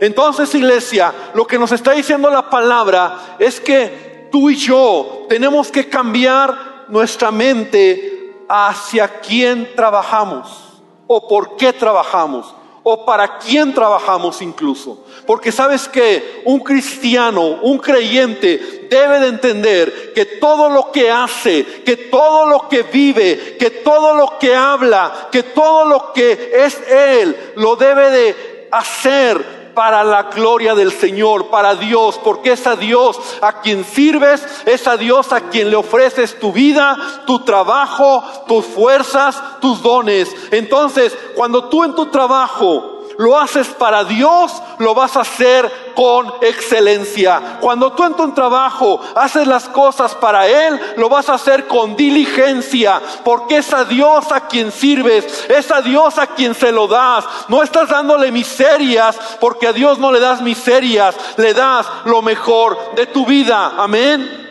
Entonces, 0.00 0.54
iglesia, 0.54 1.12
lo 1.34 1.46
que 1.46 1.58
nos 1.58 1.72
está 1.72 1.92
diciendo 1.92 2.30
la 2.30 2.50
palabra 2.50 3.36
es 3.38 3.60
que 3.60 4.28
tú 4.30 4.50
y 4.50 4.56
yo 4.56 5.26
tenemos 5.28 5.70
que 5.70 5.88
cambiar 5.88 6.84
nuestra 6.88 7.30
mente 7.30 8.34
hacia 8.48 9.08
quién 9.20 9.74
trabajamos 9.74 10.82
o 11.06 11.26
por 11.26 11.56
qué 11.56 11.72
trabajamos 11.72 12.54
o 12.88 13.04
para 13.04 13.38
quién 13.38 13.74
trabajamos 13.74 14.40
incluso. 14.40 15.04
Porque 15.26 15.50
sabes 15.50 15.88
que 15.88 16.42
un 16.44 16.60
cristiano, 16.60 17.58
un 17.62 17.78
creyente, 17.78 18.86
debe 18.88 19.18
de 19.18 19.26
entender 19.26 20.12
que 20.14 20.24
todo 20.24 20.70
lo 20.70 20.92
que 20.92 21.10
hace, 21.10 21.64
que 21.84 21.96
todo 21.96 22.46
lo 22.46 22.68
que 22.68 22.84
vive, 22.84 23.56
que 23.58 23.70
todo 23.70 24.14
lo 24.14 24.38
que 24.38 24.54
habla, 24.54 25.30
que 25.32 25.42
todo 25.42 25.84
lo 25.84 26.12
que 26.12 26.52
es 26.54 26.80
Él, 26.88 27.36
lo 27.56 27.74
debe 27.74 28.08
de 28.08 28.68
hacer 28.70 29.65
para 29.76 30.02
la 30.02 30.22
gloria 30.22 30.74
del 30.74 30.90
Señor, 30.90 31.48
para 31.48 31.74
Dios, 31.74 32.18
porque 32.24 32.52
es 32.52 32.66
a 32.66 32.76
Dios 32.76 33.20
a 33.42 33.60
quien 33.60 33.84
sirves, 33.84 34.42
es 34.64 34.88
a 34.88 34.96
Dios 34.96 35.34
a 35.34 35.50
quien 35.50 35.68
le 35.68 35.76
ofreces 35.76 36.40
tu 36.40 36.50
vida, 36.50 36.96
tu 37.26 37.40
trabajo, 37.40 38.24
tus 38.48 38.64
fuerzas, 38.64 39.38
tus 39.60 39.82
dones. 39.82 40.34
Entonces, 40.50 41.14
cuando 41.34 41.66
tú 41.66 41.84
en 41.84 41.94
tu 41.94 42.06
trabajo 42.06 43.02
lo 43.18 43.38
haces 43.38 43.66
para 43.68 44.04
Dios, 44.04 44.50
lo 44.78 44.94
vas 44.94 45.14
a 45.14 45.20
hacer 45.20 45.85
con 45.96 46.32
excelencia. 46.42 47.58
Cuando 47.60 47.92
tú 47.92 48.04
en 48.04 48.14
tu 48.14 48.30
trabajo 48.32 49.00
haces 49.16 49.46
las 49.46 49.68
cosas 49.68 50.14
para 50.14 50.46
Él, 50.46 50.78
lo 50.96 51.08
vas 51.08 51.28
a 51.28 51.34
hacer 51.34 51.66
con 51.66 51.96
diligencia, 51.96 53.00
porque 53.24 53.56
es 53.56 53.72
a 53.72 53.84
Dios 53.84 54.30
a 54.30 54.46
quien 54.46 54.70
sirves, 54.70 55.46
es 55.48 55.72
a 55.72 55.80
Dios 55.80 56.18
a 56.18 56.28
quien 56.28 56.54
se 56.54 56.70
lo 56.70 56.86
das. 56.86 57.24
No 57.48 57.62
estás 57.62 57.88
dándole 57.88 58.30
miserias, 58.30 59.18
porque 59.40 59.66
a 59.66 59.72
Dios 59.72 59.98
no 59.98 60.12
le 60.12 60.20
das 60.20 60.40
miserias, 60.42 61.16
le 61.38 61.54
das 61.54 61.86
lo 62.04 62.22
mejor 62.22 62.94
de 62.94 63.06
tu 63.06 63.26
vida. 63.26 63.72
Amén. 63.78 64.44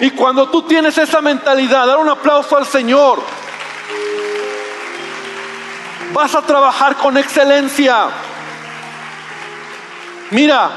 Y 0.00 0.10
cuando 0.12 0.48
tú 0.48 0.62
tienes 0.62 0.96
esa 0.96 1.20
mentalidad, 1.20 1.86
dar 1.86 1.98
un 1.98 2.08
aplauso 2.08 2.56
al 2.56 2.66
Señor 2.66 3.18
vas 6.14 6.34
a 6.34 6.42
trabajar 6.42 6.96
con 6.96 7.18
excelencia. 7.18 8.06
Mira, 10.34 10.68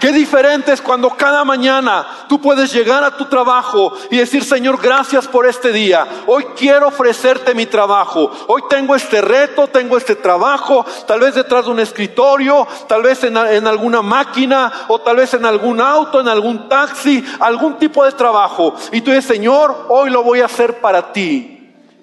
qué 0.00 0.12
diferente 0.12 0.70
es 0.70 0.82
cuando 0.82 1.08
cada 1.08 1.42
mañana 1.42 2.06
tú 2.28 2.42
puedes 2.42 2.70
llegar 2.70 3.02
a 3.02 3.16
tu 3.16 3.24
trabajo 3.24 3.94
y 4.10 4.18
decir, 4.18 4.44
Señor, 4.44 4.78
gracias 4.82 5.26
por 5.26 5.46
este 5.46 5.72
día. 5.72 6.06
Hoy 6.26 6.44
quiero 6.54 6.88
ofrecerte 6.88 7.54
mi 7.54 7.64
trabajo. 7.64 8.30
Hoy 8.48 8.64
tengo 8.68 8.94
este 8.94 9.22
reto, 9.22 9.66
tengo 9.68 9.96
este 9.96 10.14
trabajo, 10.14 10.84
tal 11.06 11.20
vez 11.20 11.34
detrás 11.34 11.64
de 11.64 11.70
un 11.70 11.80
escritorio, 11.80 12.68
tal 12.86 13.02
vez 13.02 13.24
en, 13.24 13.38
en 13.38 13.66
alguna 13.66 14.02
máquina 14.02 14.70
o 14.88 15.00
tal 15.00 15.16
vez 15.16 15.32
en 15.32 15.46
algún 15.46 15.80
auto, 15.80 16.20
en 16.20 16.28
algún 16.28 16.68
taxi, 16.68 17.24
algún 17.40 17.78
tipo 17.78 18.04
de 18.04 18.12
trabajo. 18.12 18.74
Y 18.92 19.00
tú 19.00 19.10
dices, 19.10 19.24
Señor, 19.24 19.86
hoy 19.88 20.10
lo 20.10 20.22
voy 20.22 20.42
a 20.42 20.44
hacer 20.44 20.82
para 20.82 21.14
ti. 21.14 21.54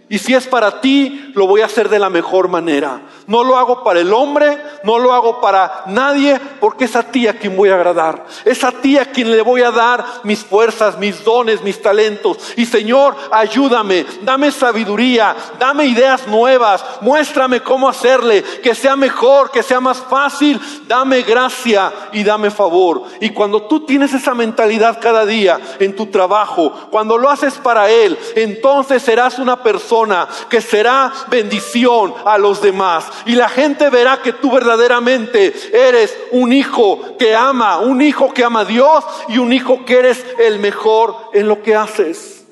Y 0.10 0.18
si 0.18 0.34
es 0.34 0.48
para 0.48 0.82
ti, 0.82 1.32
lo 1.36 1.46
voy 1.46 1.62
a 1.62 1.66
hacer 1.66 1.88
de 1.88 2.00
la 2.00 2.10
mejor 2.10 2.48
manera. 2.48 3.02
No 3.28 3.44
lo 3.44 3.58
hago 3.58 3.84
para 3.84 4.00
el 4.00 4.14
hombre, 4.14 4.58
no 4.84 5.00
lo 5.00 5.12
hago 5.14 5.42
para 5.42 5.84
nadie, 5.88 6.40
porque 6.60 6.86
es 6.86 6.96
a 6.96 7.04
ti 7.04 7.28
a 7.28 7.38
quien 7.38 7.58
voy 7.58 7.70
a 7.70 7.76
agradar. 7.76 8.26
Es 8.46 8.64
a 8.64 8.72
ti 8.72 8.98
a 8.98 9.06
quien 9.06 9.32
le 9.32 9.42
voy 9.42 9.62
a 9.62 9.72
dar 9.72 10.06
mis 10.24 10.44
fuerzas, 10.44 10.98
mis 11.00 11.24
dones, 11.24 11.62
mis 11.64 11.82
talentos. 11.82 12.38
Y 12.56 12.66
Señor, 12.66 13.16
ayúdame, 13.32 14.06
dame 14.22 14.52
sabiduría, 14.52 15.36
dame 15.58 15.86
ideas 15.86 16.28
nuevas, 16.28 16.86
muéstrame 17.02 17.62
cómo 17.62 17.90
hacerle, 17.90 18.44
que 18.62 18.76
sea 18.76 18.96
mejor, 18.96 19.50
que 19.50 19.64
sea 19.64 19.80
más 19.80 19.98
fácil. 19.98 20.62
Dame 20.88 21.24
gracia 21.24 21.92
y 22.12 22.24
dame 22.24 22.52
favor. 22.52 23.04
Y 23.20 23.32
cuando 23.32 23.64
tú 23.64 23.86
tienes 23.86 24.14
esa 24.14 24.36
mentalidad 24.36 25.00
cada 25.02 25.26
día 25.26 25.60
en 25.80 25.96
tu 25.96 26.08
trabajo, 26.08 26.72
cuando 26.92 27.18
lo 27.18 27.30
haces 27.30 27.56
para 27.56 27.90
Él, 27.90 28.18
entonces 28.36 29.02
serás 29.02 29.40
una 29.40 29.64
persona 29.64 30.28
que 30.50 30.62
será 30.62 31.12
bendición 31.28 32.14
a 32.24 32.38
los 32.38 32.62
demás. 32.62 33.06
Y 33.26 33.36
la 33.36 33.50
gente 33.50 33.90
verá 33.90 34.22
que 34.22 34.34
tú 34.34 34.52
verdaderamente 34.52 35.54
eres 35.74 36.18
un 36.32 36.54
hijo 36.54 37.18
que 37.18 37.36
ama, 37.36 37.80
un 37.80 38.02
hijo 38.02 38.34
que 38.34 38.44
ama 38.44 38.62
a 38.62 38.66
Dios 38.66 39.04
y 39.30 39.38
un 39.38 39.54
hijo 39.54 39.86
que 39.86 40.00
eres 40.00 40.26
el 40.40 40.60
mejor 40.60 41.16
en 41.34 41.48
lo 41.48 41.62
que 41.62 41.76
haces. 41.76 42.46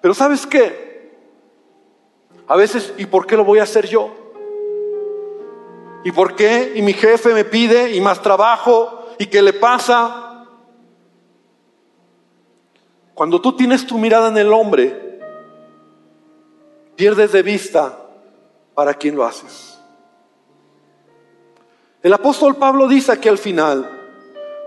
Pero 0.00 0.14
¿sabes 0.14 0.46
qué? 0.46 1.16
A 2.46 2.56
veces, 2.56 2.94
¿y 2.96 3.06
por 3.06 3.26
qué 3.26 3.36
lo 3.36 3.44
voy 3.44 3.58
a 3.58 3.64
hacer 3.64 3.86
yo? 3.86 4.10
¿Y 6.04 6.12
por 6.12 6.36
qué? 6.36 6.72
Y 6.76 6.82
mi 6.82 6.92
jefe 6.92 7.34
me 7.34 7.44
pide 7.44 7.94
y 7.94 8.00
más 8.00 8.22
trabajo 8.22 8.98
¿Y 9.18 9.26
qué 9.26 9.42
le 9.42 9.52
pasa? 9.52 10.46
Cuando 13.14 13.40
tú 13.40 13.52
tienes 13.56 13.84
tu 13.84 13.98
mirada 13.98 14.28
en 14.28 14.38
el 14.38 14.52
hombre, 14.52 15.18
pierdes 16.94 17.32
de 17.32 17.42
vista 17.42 17.97
para 18.78 18.94
quién 18.94 19.16
lo 19.16 19.24
haces. 19.24 19.76
El 22.00 22.12
apóstol 22.12 22.54
Pablo 22.54 22.86
dice 22.86 23.10
aquí 23.10 23.28
al 23.28 23.36
final, 23.36 23.90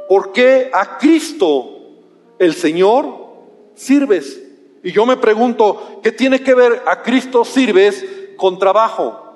¿por 0.09 0.33
qué 0.33 0.69
a 0.73 0.97
Cristo 0.97 1.69
el 2.37 2.53
Señor 2.53 3.05
sirves? 3.73 4.37
Y 4.83 4.91
yo 4.91 5.05
me 5.05 5.15
pregunto, 5.15 6.01
¿qué 6.03 6.11
tiene 6.11 6.43
que 6.43 6.53
ver 6.53 6.83
a 6.87 7.01
Cristo 7.01 7.45
sirves 7.45 8.05
con 8.35 8.59
trabajo? 8.59 9.33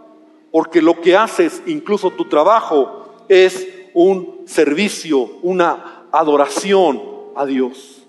Porque 0.52 0.82
lo 0.82 1.00
que 1.00 1.16
haces, 1.16 1.64
incluso 1.68 2.12
tu 2.12 2.28
trabajo, 2.28 3.06
es 3.30 3.66
un 3.94 4.42
servicio, 4.46 5.40
una 5.42 6.08
adoración 6.12 7.02
a 7.34 7.46
Dios. 7.46 8.06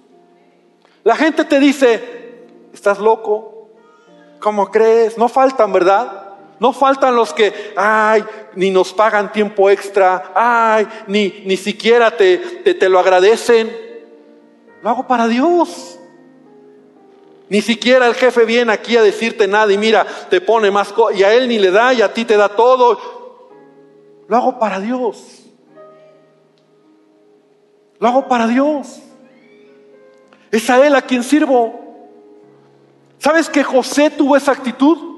La 1.04 1.14
gente 1.14 1.44
te 1.44 1.60
dice, 1.60 2.42
¿estás 2.72 2.98
loco? 2.98 3.68
¿Cómo 4.40 4.68
crees? 4.68 5.16
No 5.16 5.28
faltan, 5.28 5.72
¿verdad? 5.72 6.25
No 6.58 6.72
faltan 6.72 7.14
los 7.14 7.32
que, 7.32 7.74
ay, 7.76 8.24
ni 8.54 8.70
nos 8.70 8.92
pagan 8.92 9.30
tiempo 9.32 9.68
extra, 9.68 10.32
ay, 10.34 10.88
ni, 11.06 11.42
ni 11.44 11.56
siquiera 11.56 12.16
te, 12.16 12.38
te, 12.38 12.74
te 12.74 12.88
lo 12.88 12.98
agradecen. 12.98 13.70
Lo 14.82 14.90
hago 14.90 15.06
para 15.06 15.28
Dios. 15.28 15.98
Ni 17.48 17.60
siquiera 17.60 18.06
el 18.06 18.14
jefe 18.14 18.44
viene 18.44 18.72
aquí 18.72 18.96
a 18.96 19.02
decirte 19.02 19.46
nada 19.46 19.72
y 19.72 19.78
mira, 19.78 20.06
te 20.30 20.40
pone 20.40 20.70
más 20.70 20.92
y 21.14 21.22
a 21.22 21.32
él 21.32 21.48
ni 21.48 21.58
le 21.58 21.70
da 21.70 21.92
y 21.92 22.02
a 22.02 22.12
ti 22.12 22.24
te 22.24 22.36
da 22.36 22.48
todo. 22.48 22.98
Lo 24.26 24.36
hago 24.36 24.58
para 24.58 24.80
Dios. 24.80 25.44
Lo 27.98 28.08
hago 28.08 28.26
para 28.26 28.46
Dios. 28.46 29.00
Es 30.50 30.68
a 30.70 30.84
él 30.84 30.94
a 30.94 31.02
quien 31.02 31.22
sirvo. 31.22 31.84
¿Sabes 33.18 33.48
que 33.48 33.62
José 33.62 34.10
tuvo 34.10 34.36
esa 34.36 34.52
actitud? 34.52 35.15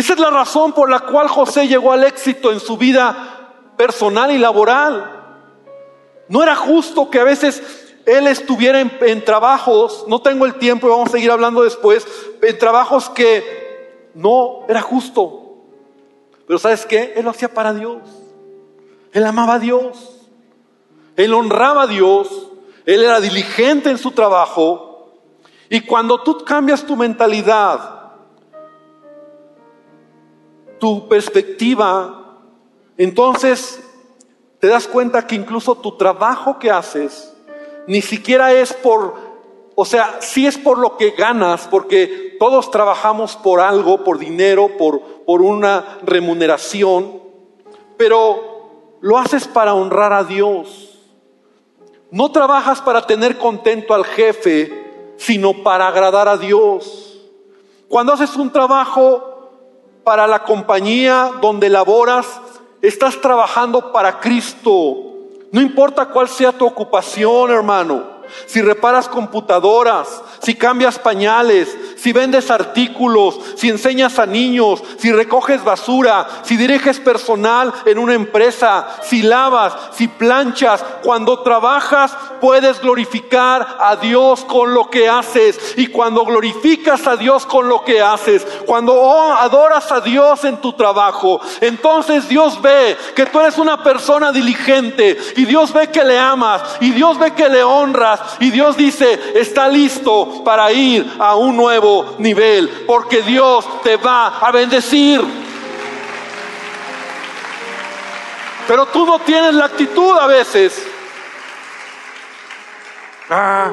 Esa 0.00 0.14
es 0.14 0.18
la 0.18 0.30
razón 0.30 0.72
por 0.72 0.88
la 0.88 1.00
cual 1.00 1.28
José 1.28 1.68
llegó 1.68 1.92
al 1.92 2.04
éxito 2.04 2.50
en 2.50 2.58
su 2.58 2.78
vida 2.78 3.74
personal 3.76 4.30
y 4.30 4.38
laboral. 4.38 5.44
No 6.26 6.42
era 6.42 6.56
justo 6.56 7.10
que 7.10 7.20
a 7.20 7.24
veces 7.24 7.62
él 8.06 8.26
estuviera 8.26 8.80
en, 8.80 9.24
trabajos, 9.26 10.06
no 10.08 10.22
tengo 10.22 10.46
el 10.46 10.54
tiempo 10.54 10.86
y 10.86 10.90
vamos 10.90 11.10
a 11.10 11.12
seguir 11.12 11.30
hablando 11.30 11.64
después, 11.64 12.06
en 12.40 12.58
trabajos 12.58 13.10
que 13.10 14.08
no 14.14 14.64
era 14.70 14.80
justo. 14.80 15.56
Pero 16.46 16.58
¿sabes 16.58 16.86
qué? 16.86 17.12
Él 17.16 17.26
lo 17.26 17.32
hacía 17.32 17.52
para 17.52 17.74
Dios. 17.74 18.00
Él 19.12 19.22
amaba 19.24 19.56
a 19.56 19.58
Dios. 19.58 20.28
Él 21.14 21.34
honraba 21.34 21.82
a 21.82 21.86
Dios. 21.86 22.48
Él 22.86 23.04
era 23.04 23.20
diligente 23.20 23.90
en 23.90 23.98
su 23.98 24.12
trabajo. 24.12 25.12
Y 25.68 25.82
cuando 25.82 26.22
tú 26.22 26.42
cambias 26.42 26.86
tu 26.86 26.96
mentalidad, 26.96 27.99
tu 30.80 31.08
perspectiva, 31.08 32.38
entonces 32.96 33.80
te 34.58 34.66
das 34.66 34.88
cuenta 34.88 35.26
que 35.26 35.36
incluso 35.36 35.76
tu 35.76 35.96
trabajo 35.96 36.58
que 36.58 36.70
haces 36.70 37.32
ni 37.86 38.02
siquiera 38.02 38.52
es 38.52 38.72
por, 38.72 39.14
o 39.74 39.84
sea, 39.84 40.18
sí 40.20 40.46
es 40.46 40.58
por 40.58 40.78
lo 40.78 40.96
que 40.96 41.10
ganas, 41.10 41.66
porque 41.70 42.36
todos 42.38 42.70
trabajamos 42.70 43.36
por 43.36 43.60
algo, 43.60 44.04
por 44.04 44.18
dinero, 44.18 44.76
por, 44.76 45.00
por 45.24 45.42
una 45.42 45.98
remuneración, 46.02 47.20
pero 47.96 48.96
lo 49.00 49.18
haces 49.18 49.48
para 49.48 49.74
honrar 49.74 50.12
a 50.12 50.24
Dios. 50.24 50.98
No 52.10 52.32
trabajas 52.32 52.80
para 52.80 53.06
tener 53.06 53.38
contento 53.38 53.94
al 53.94 54.04
jefe, 54.04 55.14
sino 55.16 55.62
para 55.62 55.86
agradar 55.86 56.28
a 56.28 56.36
Dios. 56.36 57.20
Cuando 57.88 58.12
haces 58.12 58.36
un 58.36 58.50
trabajo 58.50 59.29
para 60.10 60.26
la 60.26 60.42
compañía 60.42 61.30
donde 61.40 61.68
laboras, 61.68 62.26
estás 62.82 63.20
trabajando 63.20 63.92
para 63.92 64.18
Cristo. 64.18 64.96
No 65.52 65.60
importa 65.60 66.06
cuál 66.06 66.28
sea 66.28 66.50
tu 66.50 66.66
ocupación, 66.66 67.52
hermano 67.52 68.18
si 68.46 68.62
reparas 68.62 69.08
computadoras, 69.08 70.22
si 70.40 70.54
cambias 70.54 70.98
pañales, 70.98 71.76
si 72.00 72.14
vendes 72.14 72.50
artículos, 72.50 73.38
si 73.56 73.68
enseñas 73.68 74.18
a 74.18 74.24
niños, 74.24 74.82
si 74.98 75.12
recoges 75.12 75.62
basura, 75.62 76.26
si 76.42 76.56
diriges 76.56 76.98
personal 76.98 77.74
en 77.84 77.98
una 77.98 78.14
empresa, 78.14 78.88
si 79.02 79.20
lavas, 79.22 79.74
si 79.92 80.08
planchas, 80.08 80.82
cuando 81.02 81.40
trabajas 81.40 82.16
puedes 82.40 82.80
glorificar 82.80 83.76
a 83.78 83.96
Dios 83.96 84.46
con 84.46 84.72
lo 84.72 84.88
que 84.88 85.10
haces. 85.10 85.74
Y 85.76 85.88
cuando 85.88 86.24
glorificas 86.24 87.06
a 87.06 87.16
Dios 87.16 87.44
con 87.44 87.68
lo 87.68 87.84
que 87.84 88.00
haces, 88.00 88.46
cuando 88.64 88.94
oh, 88.94 89.32
adoras 89.34 89.92
a 89.92 90.00
Dios 90.00 90.44
en 90.44 90.56
tu 90.56 90.72
trabajo, 90.72 91.38
entonces 91.60 92.28
Dios 92.30 92.62
ve 92.62 92.96
que 93.14 93.26
tú 93.26 93.40
eres 93.40 93.58
una 93.58 93.82
persona 93.82 94.32
diligente 94.32 95.18
y 95.36 95.44
Dios 95.44 95.70
ve 95.74 95.90
que 95.90 96.04
le 96.04 96.18
amas 96.18 96.62
y 96.80 96.92
Dios 96.92 97.18
ve 97.18 97.32
que 97.32 97.50
le 97.50 97.62
honras 97.62 98.20
y 98.40 98.50
Dios 98.50 98.78
dice, 98.78 99.20
está 99.34 99.68
listo 99.68 100.42
para 100.44 100.72
ir 100.72 101.06
a 101.18 101.34
un 101.34 101.56
nuevo 101.56 101.89
nivel, 102.18 102.84
porque 102.86 103.22
Dios 103.22 103.82
te 103.82 103.96
va 103.96 104.38
a 104.38 104.50
bendecir. 104.50 105.20
Pero 108.66 108.86
tú 108.86 109.04
no 109.04 109.18
tienes 109.18 109.54
la 109.54 109.64
actitud 109.64 110.16
a 110.18 110.26
veces. 110.26 110.86
Ah, 113.28 113.72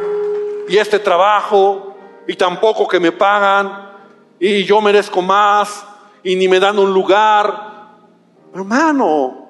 y 0.68 0.78
este 0.78 1.00
trabajo, 1.00 1.96
y 2.28 2.36
tampoco 2.36 2.88
que 2.88 3.00
me 3.00 3.12
pagan, 3.12 3.92
y 4.40 4.64
yo 4.64 4.82
merezco 4.82 5.22
más, 5.22 5.86
y 6.24 6.36
ni 6.36 6.48
me 6.48 6.60
dan 6.60 6.78
un 6.78 6.94
lugar. 6.94 7.96
Hermano, 8.54 9.48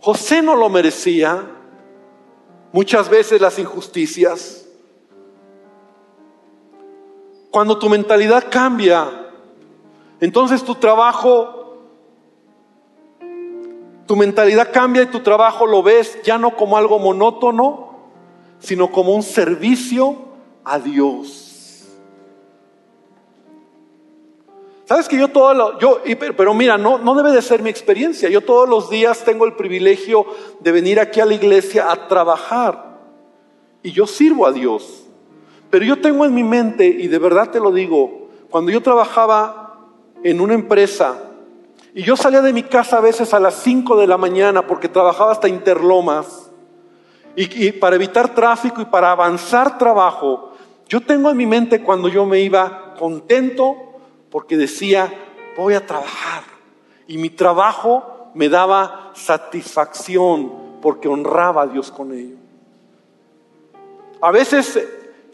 José 0.00 0.42
no 0.42 0.54
lo 0.54 0.68
merecía 0.68 1.44
muchas 2.72 3.08
veces 3.08 3.40
las 3.40 3.58
injusticias. 3.58 4.57
Cuando 7.58 7.76
tu 7.76 7.88
mentalidad 7.88 8.44
cambia, 8.48 9.32
entonces 10.20 10.62
tu 10.62 10.76
trabajo, 10.76 11.76
tu 14.06 14.14
mentalidad 14.14 14.70
cambia 14.72 15.02
y 15.02 15.06
tu 15.06 15.18
trabajo 15.24 15.66
lo 15.66 15.82
ves 15.82 16.22
ya 16.22 16.38
no 16.38 16.54
como 16.54 16.76
algo 16.76 17.00
monótono, 17.00 17.94
sino 18.60 18.92
como 18.92 19.12
un 19.12 19.24
servicio 19.24 20.14
a 20.62 20.78
Dios. 20.78 21.88
Sabes 24.84 25.08
que 25.08 25.18
yo 25.18 25.26
todo 25.26 25.52
lo, 25.52 25.80
yo, 25.80 26.00
pero 26.36 26.54
mira, 26.54 26.78
no, 26.78 26.98
no 26.98 27.16
debe 27.16 27.32
de 27.32 27.42
ser 27.42 27.60
mi 27.60 27.70
experiencia. 27.70 28.28
Yo 28.28 28.40
todos 28.40 28.68
los 28.68 28.88
días 28.88 29.24
tengo 29.24 29.44
el 29.46 29.54
privilegio 29.54 30.26
de 30.60 30.70
venir 30.70 31.00
aquí 31.00 31.18
a 31.18 31.26
la 31.26 31.34
iglesia 31.34 31.90
a 31.90 32.06
trabajar. 32.06 33.00
Y 33.82 33.90
yo 33.90 34.06
sirvo 34.06 34.46
a 34.46 34.52
Dios. 34.52 35.07
Pero 35.70 35.84
yo 35.84 36.00
tengo 36.00 36.24
en 36.24 36.34
mi 36.34 36.42
mente, 36.42 36.86
y 36.86 37.08
de 37.08 37.18
verdad 37.18 37.50
te 37.50 37.60
lo 37.60 37.72
digo, 37.72 38.28
cuando 38.50 38.70
yo 38.70 38.82
trabajaba 38.82 39.78
en 40.22 40.40
una 40.40 40.54
empresa, 40.54 41.22
y 41.94 42.02
yo 42.02 42.16
salía 42.16 42.42
de 42.42 42.52
mi 42.52 42.62
casa 42.62 42.98
a 42.98 43.00
veces 43.00 43.34
a 43.34 43.40
las 43.40 43.54
5 43.62 43.96
de 43.98 44.06
la 44.06 44.16
mañana 44.16 44.66
porque 44.66 44.88
trabajaba 44.88 45.32
hasta 45.32 45.48
Interlomas, 45.48 46.50
y, 47.36 47.66
y 47.66 47.72
para 47.72 47.96
evitar 47.96 48.34
tráfico 48.34 48.80
y 48.80 48.86
para 48.86 49.12
avanzar 49.12 49.78
trabajo, 49.78 50.52
yo 50.88 51.00
tengo 51.00 51.30
en 51.30 51.36
mi 51.36 51.46
mente 51.46 51.82
cuando 51.82 52.08
yo 52.08 52.24
me 52.24 52.40
iba 52.40 52.94
contento, 52.98 53.76
porque 54.30 54.56
decía, 54.56 55.12
voy 55.56 55.74
a 55.74 55.86
trabajar. 55.86 56.42
Y 57.06 57.18
mi 57.18 57.30
trabajo 57.30 58.30
me 58.34 58.48
daba 58.48 59.10
satisfacción 59.14 60.80
porque 60.80 61.08
honraba 61.08 61.62
a 61.62 61.66
Dios 61.66 61.90
con 61.90 62.12
ello. 62.12 62.36
A 64.20 64.30
veces 64.30 64.76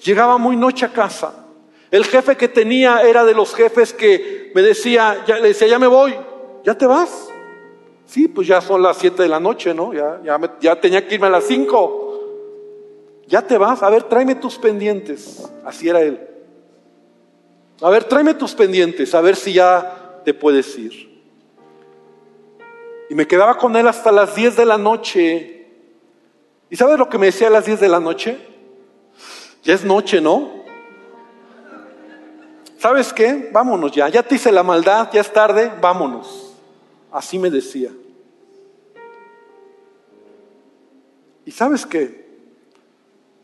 llegaba 0.03 0.39
muy 0.39 0.57
noche 0.57 0.87
a 0.87 0.93
casa. 0.93 1.47
El 1.91 2.05
jefe 2.05 2.37
que 2.37 2.49
tenía 2.49 3.03
era 3.03 3.25
de 3.25 3.35
los 3.35 3.55
jefes 3.55 3.93
que 3.93 4.51
me 4.55 4.63
decía, 4.63 5.25
ya, 5.27 5.37
le 5.37 5.49
decía, 5.49 5.69
ya 5.69 5.79
me 5.79 5.87
voy, 5.87 6.15
¿ya 6.65 6.77
te 6.77 6.87
vas? 6.87 7.29
Sí, 8.07 8.29
pues 8.29 8.49
ya 8.49 8.61
son 8.61 8.83
las 8.83 8.99
siete 8.99 9.23
de 9.23 9.29
la 9.29 9.41
noche, 9.41 9.73
¿no? 9.75 9.93
Ya, 9.93 10.21
ya, 10.25 10.39
ya 10.61 10.81
tenía 10.81 11.07
que 11.07 11.15
irme 11.15 11.29
a 11.29 11.31
las 11.31 11.45
cinco. 11.45 12.01
Ya 13.27 13.43
te 13.43 13.57
vas, 13.57 13.83
a 13.83 13.91
ver, 13.91 14.05
tráeme 14.05 14.35
tus 14.35 14.59
pendientes. 14.59 15.51
Así 15.65 15.89
era 15.89 16.01
él. 16.03 16.21
A 17.81 17.91
ver, 17.91 18.05
tráeme 18.05 18.35
tus 18.35 18.55
pendientes, 18.55 19.15
a 19.15 19.21
ver 19.21 19.37
si 19.37 19.53
ya 19.53 20.21
te 20.25 20.33
puedes 20.35 20.77
ir. 20.79 21.15
Y 23.11 23.15
me 23.15 23.27
quedaba 23.27 23.57
con 23.59 23.77
él 23.77 23.87
hasta 23.87 24.11
las 24.11 24.35
10 24.35 24.57
de 24.57 24.65
la 24.65 24.79
noche. 24.79 25.67
¿Y 26.71 26.77
sabes 26.77 26.99
lo 26.99 27.09
que 27.09 27.19
me 27.19 27.27
decía 27.27 27.49
a 27.49 27.51
las 27.51 27.67
10 27.67 27.81
de 27.81 27.89
la 27.89 28.01
noche? 28.01 28.54
Ya 29.65 29.75
es 29.75 29.85
noche, 29.85 30.21
¿no? 30.21 30.65
¿Sabes 32.79 33.15
qué? 33.15 33.49
Vámonos 33.51 33.93
ya. 33.93 34.11
Ya 34.11 34.23
te 34.23 34.35
hice 34.35 34.53
la 34.53 34.63
maldad, 34.63 35.09
ya 35.11 35.23
es 35.23 35.33
tarde, 35.33 35.73
vámonos. 35.81 36.55
Así 37.11 37.39
me 37.39 37.51
decía. 37.51 37.91
Y 41.47 41.51
sabes 41.51 41.87
qué? 41.87 42.25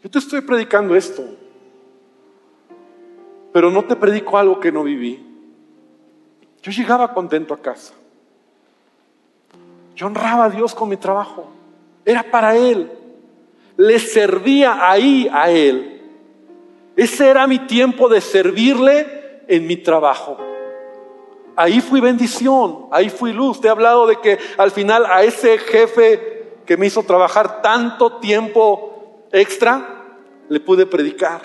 Yo 0.02 0.10
te 0.10 0.18
estoy 0.18 0.42
predicando 0.42 0.94
esto, 0.94 1.24
pero 3.52 3.70
no 3.70 3.84
te 3.84 3.96
predico 3.96 4.36
algo 4.36 4.60
que 4.60 4.72
no 4.72 4.82
viví. 4.82 5.26
Yo 6.62 6.72
llegaba 6.72 7.14
contento 7.14 7.54
a 7.54 7.60
casa. 7.62 7.94
Yo 9.94 10.06
honraba 10.06 10.44
a 10.44 10.50
Dios 10.50 10.74
con 10.74 10.88
mi 10.88 10.96
trabajo. 10.96 11.46
Era 12.04 12.22
para 12.22 12.56
Él. 12.56 12.90
Le 13.76 13.98
servía 13.98 14.90
ahí 14.90 15.28
a 15.32 15.50
Él. 15.50 15.99
Ese 17.00 17.30
era 17.30 17.46
mi 17.46 17.60
tiempo 17.60 18.10
de 18.10 18.20
servirle 18.20 19.40
en 19.48 19.66
mi 19.66 19.78
trabajo. 19.78 20.36
Ahí 21.56 21.80
fui 21.80 21.98
bendición, 21.98 22.88
ahí 22.92 23.08
fui 23.08 23.32
luz. 23.32 23.58
Te 23.58 23.68
he 23.68 23.70
hablado 23.70 24.06
de 24.06 24.20
que 24.20 24.38
al 24.58 24.70
final 24.70 25.06
a 25.06 25.22
ese 25.22 25.56
jefe 25.56 26.58
que 26.66 26.76
me 26.76 26.88
hizo 26.88 27.02
trabajar 27.02 27.62
tanto 27.62 28.18
tiempo 28.18 29.24
extra, 29.32 30.04
le 30.50 30.60
pude 30.60 30.84
predicar. 30.84 31.40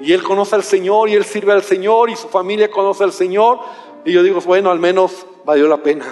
Y 0.00 0.12
él 0.12 0.22
conoce 0.22 0.54
al 0.54 0.62
Señor 0.62 1.08
y 1.08 1.16
él 1.16 1.24
sirve 1.24 1.52
al 1.52 1.64
Señor 1.64 2.08
y 2.08 2.14
su 2.14 2.28
familia 2.28 2.70
conoce 2.70 3.02
al 3.02 3.12
Señor. 3.12 3.58
Y 4.04 4.12
yo 4.12 4.22
digo, 4.22 4.40
bueno, 4.42 4.70
al 4.70 4.78
menos 4.78 5.26
valió 5.44 5.66
la 5.66 5.78
pena. 5.78 6.06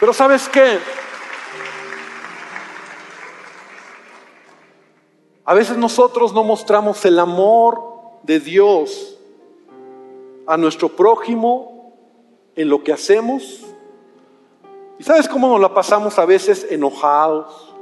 Pero 0.00 0.14
sabes 0.14 0.48
qué? 0.48 0.78
A 5.46 5.54
veces 5.54 5.76
nosotros 5.76 6.34
no 6.34 6.42
mostramos 6.42 7.04
el 7.04 7.20
amor 7.20 7.80
de 8.24 8.40
Dios 8.40 9.16
a 10.44 10.56
nuestro 10.56 10.88
prójimo 10.88 11.94
en 12.56 12.68
lo 12.68 12.82
que 12.82 12.92
hacemos. 12.92 13.64
¿Y 14.98 15.04
sabes 15.04 15.28
cómo 15.28 15.46
nos 15.48 15.60
la 15.60 15.72
pasamos 15.72 16.18
a 16.18 16.24
veces 16.24 16.66
enojados, 16.68 17.72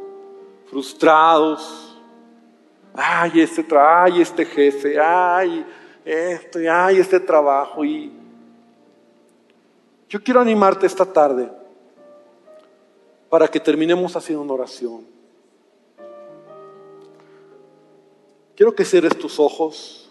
frustrados? 0.69 1.99
Ay, 2.93 3.41
este, 3.41 3.67
ay, 3.79 4.21
este 4.21 4.45
jefe, 4.45 5.01
ay, 5.01 5.65
esto, 6.05 6.59
ay, 6.71 6.99
este 6.99 7.19
trabajo. 7.19 7.83
Y 7.83 8.13
yo 10.11 10.23
quiero 10.23 10.43
animarte 10.43 10.87
esta 10.87 11.07
tarde 11.07 11.51
para 13.31 13.49
que 13.49 13.59
terminemos 13.59 14.15
haciendo 14.15 14.45
una 14.45 14.53
oración. 14.53 15.14
Quiero 18.57 18.75
que 18.75 18.85
cierres 18.85 19.19
tus 19.19 19.41
ojos. 19.41 20.11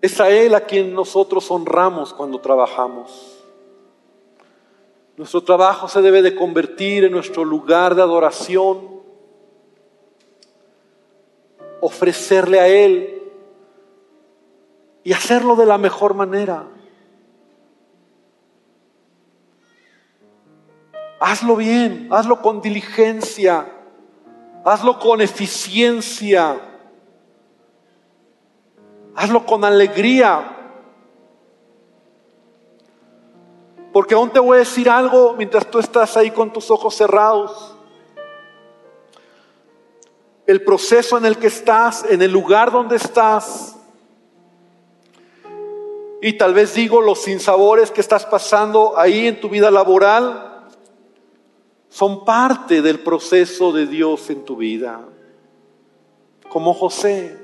Es 0.00 0.20
a 0.20 0.30
Él 0.30 0.54
a 0.54 0.60
quien 0.60 0.94
nosotros 0.94 1.50
honramos 1.50 2.12
cuando 2.12 2.40
trabajamos. 2.40 3.38
Nuestro 5.16 5.42
trabajo 5.42 5.88
se 5.88 6.00
debe 6.00 6.22
de 6.22 6.34
convertir 6.34 7.04
en 7.04 7.12
nuestro 7.12 7.44
lugar 7.44 7.94
de 7.94 8.02
adoración, 8.02 9.02
ofrecerle 11.80 12.60
a 12.60 12.68
Él 12.68 13.22
y 15.04 15.12
hacerlo 15.12 15.54
de 15.54 15.66
la 15.66 15.78
mejor 15.78 16.14
manera. 16.14 16.68
Hazlo 21.24 21.54
bien, 21.54 22.08
hazlo 22.10 22.42
con 22.42 22.60
diligencia, 22.60 23.64
hazlo 24.64 24.98
con 24.98 25.20
eficiencia, 25.20 26.60
hazlo 29.14 29.46
con 29.46 29.64
alegría. 29.64 30.56
Porque 33.92 34.14
aún 34.14 34.30
te 34.30 34.40
voy 34.40 34.56
a 34.56 34.58
decir 34.58 34.90
algo 34.90 35.36
mientras 35.38 35.64
tú 35.70 35.78
estás 35.78 36.16
ahí 36.16 36.32
con 36.32 36.52
tus 36.52 36.72
ojos 36.72 36.96
cerrados. 36.96 37.76
El 40.44 40.64
proceso 40.64 41.16
en 41.18 41.26
el 41.26 41.38
que 41.38 41.46
estás, 41.46 42.04
en 42.10 42.20
el 42.20 42.32
lugar 42.32 42.72
donde 42.72 42.96
estás, 42.96 43.76
y 46.20 46.32
tal 46.32 46.52
vez 46.52 46.74
digo 46.74 47.00
los 47.00 47.22
sinsabores 47.22 47.92
que 47.92 48.00
estás 48.00 48.26
pasando 48.26 48.98
ahí 48.98 49.28
en 49.28 49.40
tu 49.40 49.48
vida 49.48 49.70
laboral, 49.70 50.51
son 51.92 52.24
parte 52.24 52.80
del 52.80 53.00
proceso 53.00 53.70
de 53.70 53.86
Dios 53.86 54.30
en 54.30 54.46
tu 54.46 54.56
vida. 54.56 55.00
Como 56.48 56.72
José. 56.72 57.38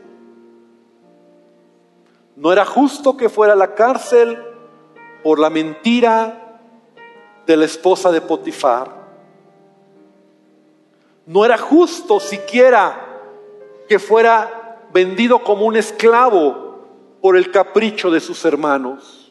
No 2.35 2.51
era 2.51 2.65
justo 2.65 3.15
que 3.15 3.29
fuera 3.29 3.53
a 3.53 3.57
la 3.57 3.75
cárcel 3.75 4.43
por 5.23 5.39
la 5.39 5.51
mentira 5.51 6.61
de 7.47 7.57
la 7.59 7.67
esposa 7.67 8.11
de 8.11 8.23
Potifar. 8.23 8.91
No 11.27 11.45
era 11.45 11.59
justo 11.59 12.19
siquiera 12.19 13.21
que 13.87 13.99
fuera 13.99 14.87
vendido 14.95 15.45
como 15.45 15.67
un 15.67 15.77
esclavo 15.77 16.87
por 17.21 17.37
el 17.37 17.51
capricho 17.51 18.11
de 18.11 18.21
sus 18.21 18.43
hermanos. 18.47 19.31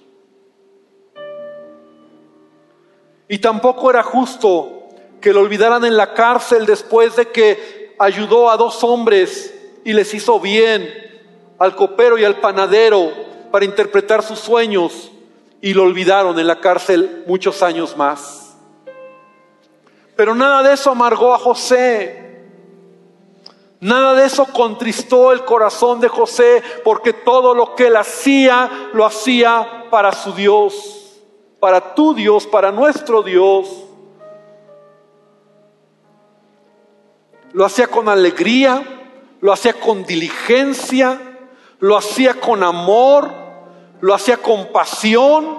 Y 3.28 3.40
tampoco 3.40 3.90
era 3.90 4.04
justo 4.04 4.77
que 5.22 5.34
lo 5.34 5.42
olvidaran 5.42 5.84
en 5.86 5.98
la 5.98 6.14
cárcel 6.14 6.66
después 6.66 7.16
de 7.16 7.30
que 7.30 7.96
ayudó 8.00 8.50
a 8.50 8.58
dos 8.58 8.84
hombres 8.84 9.54
y 9.84 9.94
les 9.94 10.14
hizo 10.14 10.40
bien 10.40 10.94
al 11.60 11.76
copero 11.76 12.18
y 12.18 12.24
al 12.24 12.40
panadero 12.40 13.12
para 13.52 13.66
interpretar 13.66 14.22
sus 14.22 14.40
sueños 14.40 15.12
y 15.62 15.74
lo 15.74 15.84
olvidaron 15.84 16.38
en 16.38 16.48
la 16.48 16.60
cárcel 16.60 17.24
muchos 17.26 17.64
años 17.64 17.98
más. 17.98 18.56
Pero 20.16 20.36
nada 20.36 20.64
de 20.64 20.74
eso 20.74 20.92
amargó 20.92 21.34
a 21.34 21.40
José. 21.40 22.26
Nada 23.80 24.16
de 24.16 24.26
eso 24.26 24.46
contristó 24.46 25.32
el 25.32 25.46
corazón 25.46 26.00
de 26.00 26.08
José 26.08 26.64
porque 26.84 27.14
todo 27.14 27.54
lo 27.54 27.76
que 27.76 27.88
él 27.88 27.96
hacía 27.96 28.90
lo 28.94 29.06
hacía 29.06 29.86
para 29.92 30.12
su 30.12 30.34
Dios, 30.34 31.22
para 31.60 31.94
tu 31.94 32.16
Dios, 32.16 32.48
para 32.48 32.72
nuestro 32.72 33.22
Dios. 33.22 33.87
Lo 37.58 37.66
hacía 37.66 37.88
con 37.88 38.08
alegría, 38.08 38.84
lo 39.42 39.52
hacía 39.52 39.74
con 39.74 40.06
diligencia, 40.06 41.20
lo 41.80 41.98
hacía 41.98 42.36
con 42.36 42.62
amor, 42.62 43.32
lo 44.00 44.14
hacía 44.14 44.38
con 44.38 44.68
pasión 44.68 45.58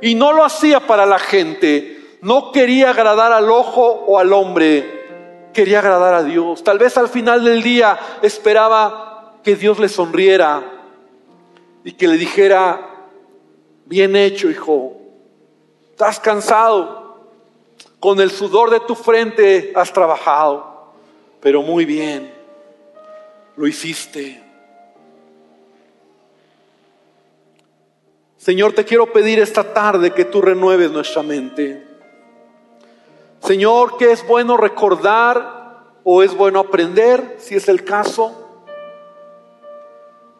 y 0.00 0.14
no 0.14 0.32
lo 0.32 0.42
hacía 0.42 0.80
para 0.80 1.04
la 1.04 1.18
gente. 1.18 2.18
No 2.22 2.50
quería 2.50 2.92
agradar 2.92 3.32
al 3.32 3.50
ojo 3.50 3.82
o 4.06 4.18
al 4.18 4.32
hombre, 4.32 5.50
quería 5.52 5.80
agradar 5.80 6.14
a 6.14 6.22
Dios. 6.22 6.64
Tal 6.64 6.78
vez 6.78 6.96
al 6.96 7.08
final 7.08 7.44
del 7.44 7.62
día 7.62 7.98
esperaba 8.22 9.34
que 9.44 9.54
Dios 9.54 9.78
le 9.78 9.90
sonriera 9.90 10.62
y 11.84 11.92
que 11.92 12.08
le 12.08 12.16
dijera, 12.16 12.88
bien 13.84 14.16
hecho 14.16 14.48
hijo, 14.48 14.96
estás 15.90 16.20
cansado, 16.20 17.26
con 18.00 18.18
el 18.18 18.30
sudor 18.30 18.70
de 18.70 18.80
tu 18.80 18.94
frente 18.94 19.74
has 19.76 19.92
trabajado 19.92 20.77
pero 21.40 21.62
muy 21.62 21.84
bien, 21.84 22.32
lo 23.56 23.66
hiciste. 23.66 24.42
Señor, 28.36 28.72
te 28.72 28.84
quiero 28.84 29.12
pedir 29.12 29.40
esta 29.40 29.74
tarde 29.74 30.12
que 30.12 30.24
tú 30.24 30.40
renueves 30.40 30.90
nuestra 30.90 31.22
mente. 31.22 31.86
Señor, 33.40 33.96
que 33.98 34.12
es 34.12 34.26
bueno 34.26 34.56
recordar 34.56 35.92
o 36.04 36.22
es 36.22 36.34
bueno 36.34 36.60
aprender, 36.60 37.36
si 37.38 37.56
es 37.56 37.68
el 37.68 37.84
caso, 37.84 38.64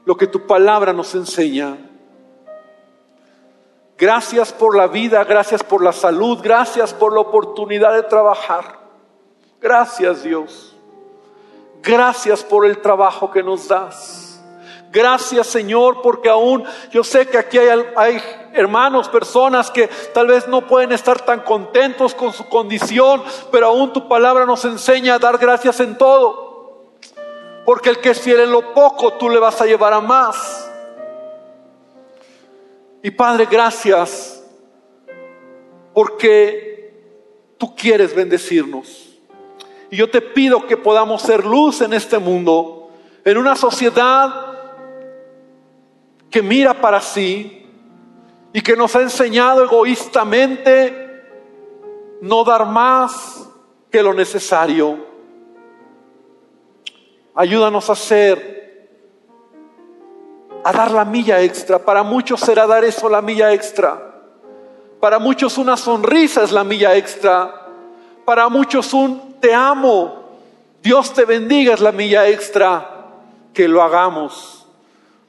lo 0.04 0.16
que 0.16 0.26
tu 0.26 0.46
palabra 0.46 0.92
nos 0.92 1.14
enseña. 1.14 1.76
Gracias 3.98 4.52
por 4.52 4.76
la 4.76 4.86
vida, 4.86 5.24
gracias 5.24 5.62
por 5.62 5.82
la 5.82 5.92
salud, 5.92 6.38
gracias 6.42 6.94
por 6.94 7.12
la 7.12 7.20
oportunidad 7.20 7.92
de 7.92 8.04
trabajar. 8.04 8.78
Gracias 9.60 10.22
Dios. 10.22 10.77
Gracias 11.82 12.42
por 12.42 12.66
el 12.66 12.78
trabajo 12.80 13.30
que 13.30 13.42
nos 13.42 13.68
das. 13.68 14.28
Gracias 14.90 15.46
Señor, 15.46 16.00
porque 16.02 16.30
aún 16.30 16.64
yo 16.90 17.04
sé 17.04 17.26
que 17.26 17.36
aquí 17.36 17.58
hay, 17.58 18.22
hermanos, 18.54 19.08
personas 19.08 19.70
que 19.70 19.88
tal 20.14 20.28
vez 20.28 20.48
no 20.48 20.66
pueden 20.66 20.92
estar 20.92 21.20
tan 21.20 21.40
contentos 21.40 22.14
con 22.14 22.32
su 22.32 22.48
condición, 22.48 23.22
pero 23.52 23.66
aún 23.66 23.92
tu 23.92 24.08
palabra 24.08 24.46
nos 24.46 24.64
enseña 24.64 25.14
a 25.14 25.18
dar 25.18 25.36
gracias 25.36 25.80
en 25.80 25.98
todo. 25.98 26.96
Porque 27.66 27.90
el 27.90 28.00
que 28.00 28.10
es 28.10 28.26
lo 28.26 28.72
poco, 28.72 29.12
tú 29.14 29.28
le 29.28 29.38
vas 29.38 29.60
a 29.60 29.66
llevar 29.66 29.92
a 29.92 30.00
más. 30.00 30.70
Y 33.02 33.10
Padre, 33.10 33.46
gracias, 33.50 34.42
porque 35.92 36.94
tú 37.58 37.76
quieres 37.76 38.14
bendecirnos. 38.14 39.07
Y 39.90 39.96
yo 39.96 40.10
te 40.10 40.20
pido 40.20 40.66
que 40.66 40.76
podamos 40.76 41.22
ser 41.22 41.44
luz 41.44 41.80
en 41.80 41.92
este 41.92 42.18
mundo, 42.18 42.90
en 43.24 43.38
una 43.38 43.56
sociedad 43.56 44.48
que 46.30 46.42
mira 46.42 46.74
para 46.74 47.00
sí 47.00 47.66
y 48.52 48.60
que 48.60 48.76
nos 48.76 48.94
ha 48.96 49.02
enseñado 49.02 49.64
egoístamente 49.64 51.08
no 52.20 52.44
dar 52.44 52.66
más 52.66 53.48
que 53.90 54.02
lo 54.02 54.12
necesario. 54.12 55.06
Ayúdanos 57.34 57.88
a 57.88 57.92
hacer, 57.92 58.88
a 60.64 60.72
dar 60.72 60.90
la 60.90 61.04
milla 61.04 61.40
extra. 61.40 61.78
Para 61.78 62.02
muchos 62.02 62.40
será 62.40 62.66
dar 62.66 62.84
eso 62.84 63.08
la 63.08 63.22
milla 63.22 63.52
extra. 63.52 64.08
Para 65.00 65.18
muchos 65.18 65.56
una 65.56 65.76
sonrisa 65.76 66.42
es 66.42 66.52
la 66.52 66.64
milla 66.64 66.96
extra. 66.96 67.67
Para 68.28 68.50
muchos 68.50 68.92
un 68.92 69.36
te 69.40 69.54
amo, 69.54 70.16
Dios 70.82 71.14
te 71.14 71.24
bendiga 71.24 71.72
es 71.72 71.80
la 71.80 71.92
milla 71.92 72.28
extra. 72.28 73.06
Que 73.54 73.66
lo 73.66 73.82
hagamos, 73.82 74.66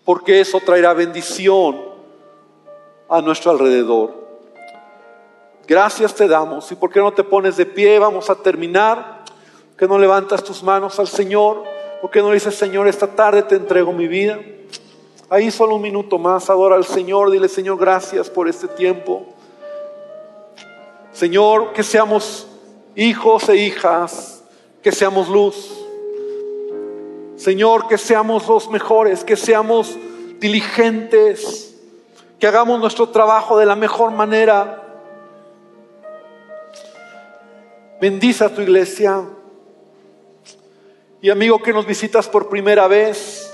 porque 0.04 0.41
eso 0.41 0.60
traerá 0.66 0.93
bendición 0.93 1.80
a 3.08 3.22
nuestro 3.22 3.52
alrededor. 3.52 4.14
Gracias 5.66 6.14
te 6.14 6.28
damos. 6.28 6.70
¿Y 6.74 6.76
por 6.76 6.91
qué 6.91 7.00
no 7.00 7.14
te 7.14 7.24
pones 7.24 7.56
de 7.56 7.66
pie? 7.66 8.00
Vamos 8.00 8.30
a 8.30 8.36
terminar. 8.36 9.24
¿Por 9.70 9.78
qué 9.78 9.88
no 9.88 9.97
levantas 9.97 10.43
tus 10.43 10.62
manos 10.62 11.00
al 11.00 11.08
Señor? 11.08 11.64
¿Por 12.02 12.12
qué 12.12 12.20
no 12.20 12.32
dices, 12.32 12.54
Señor, 12.56 12.86
esta 12.86 13.08
tarde 13.08 13.43
te 13.43 13.56
entrego 13.56 13.93
mi 13.93 14.10
vida? 14.10 14.41
Ahí 15.30 15.52
solo 15.52 15.76
un 15.76 15.82
minuto 15.82 16.18
más, 16.18 16.50
adora 16.50 16.76
al 16.76 16.84
Señor, 16.84 17.32
dile, 17.32 17.47
Señor, 17.47 17.80
gracias 17.80 18.30
por 18.30 18.50
este 18.50 18.68
tiempo. 18.68 19.26
Señor, 21.14 21.72
que 21.72 21.82
seamos 21.82 22.49
hijos 23.00 23.47
e 23.47 23.56
hijas, 23.56 24.43
que 24.84 24.91
seamos 24.91 25.30
luz. 25.30 25.86
Señor, 27.38 27.88
que 27.88 27.97
seamos 27.97 28.47
los 28.47 28.70
mejores, 28.70 29.24
que 29.24 29.38
seamos 29.38 29.97
diligentes, 30.39 31.76
que 32.38 32.47
hagamos 32.47 32.80
nuestro 32.80 33.08
trabajo 33.08 33.58
de 33.58 33.66
la 33.66 33.78
mejor 33.78 34.12
manera. 34.12 34.84
Bendice 38.02 38.43
a 38.43 38.54
tu 38.54 38.62
iglesia. 38.62 39.24
Y 41.22 41.30
amigo 41.30 41.60
que 41.60 41.72
nos 41.72 41.86
visitas 41.86 42.28
por 42.28 42.50
primera 42.50 42.88
vez, 42.89 43.54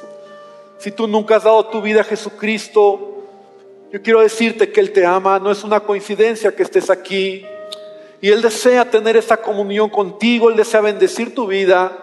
si 0.79 0.91
tú 0.91 1.07
nunca 1.07 1.35
has 1.35 1.43
dado 1.43 1.67
tu 1.67 1.83
vida 1.83 2.01
a 2.01 2.03
Jesucristo, 2.03 3.23
yo 3.91 4.01
quiero 4.01 4.21
decirte 4.21 4.71
que 4.71 4.79
Él 4.79 4.91
te 4.91 5.05
ama, 5.05 5.37
no 5.37 5.51
es 5.51 5.63
una 5.63 5.79
coincidencia 5.81 6.55
que 6.55 6.63
estés 6.63 6.89
aquí. 6.89 7.45
Y 8.25 8.31
Él 8.31 8.41
desea 8.41 8.89
tener 8.89 9.15
esta 9.15 9.37
comunión 9.37 9.87
contigo, 9.87 10.49
Él 10.49 10.55
desea 10.55 10.81
bendecir 10.81 11.35
tu 11.35 11.45
vida. 11.45 11.95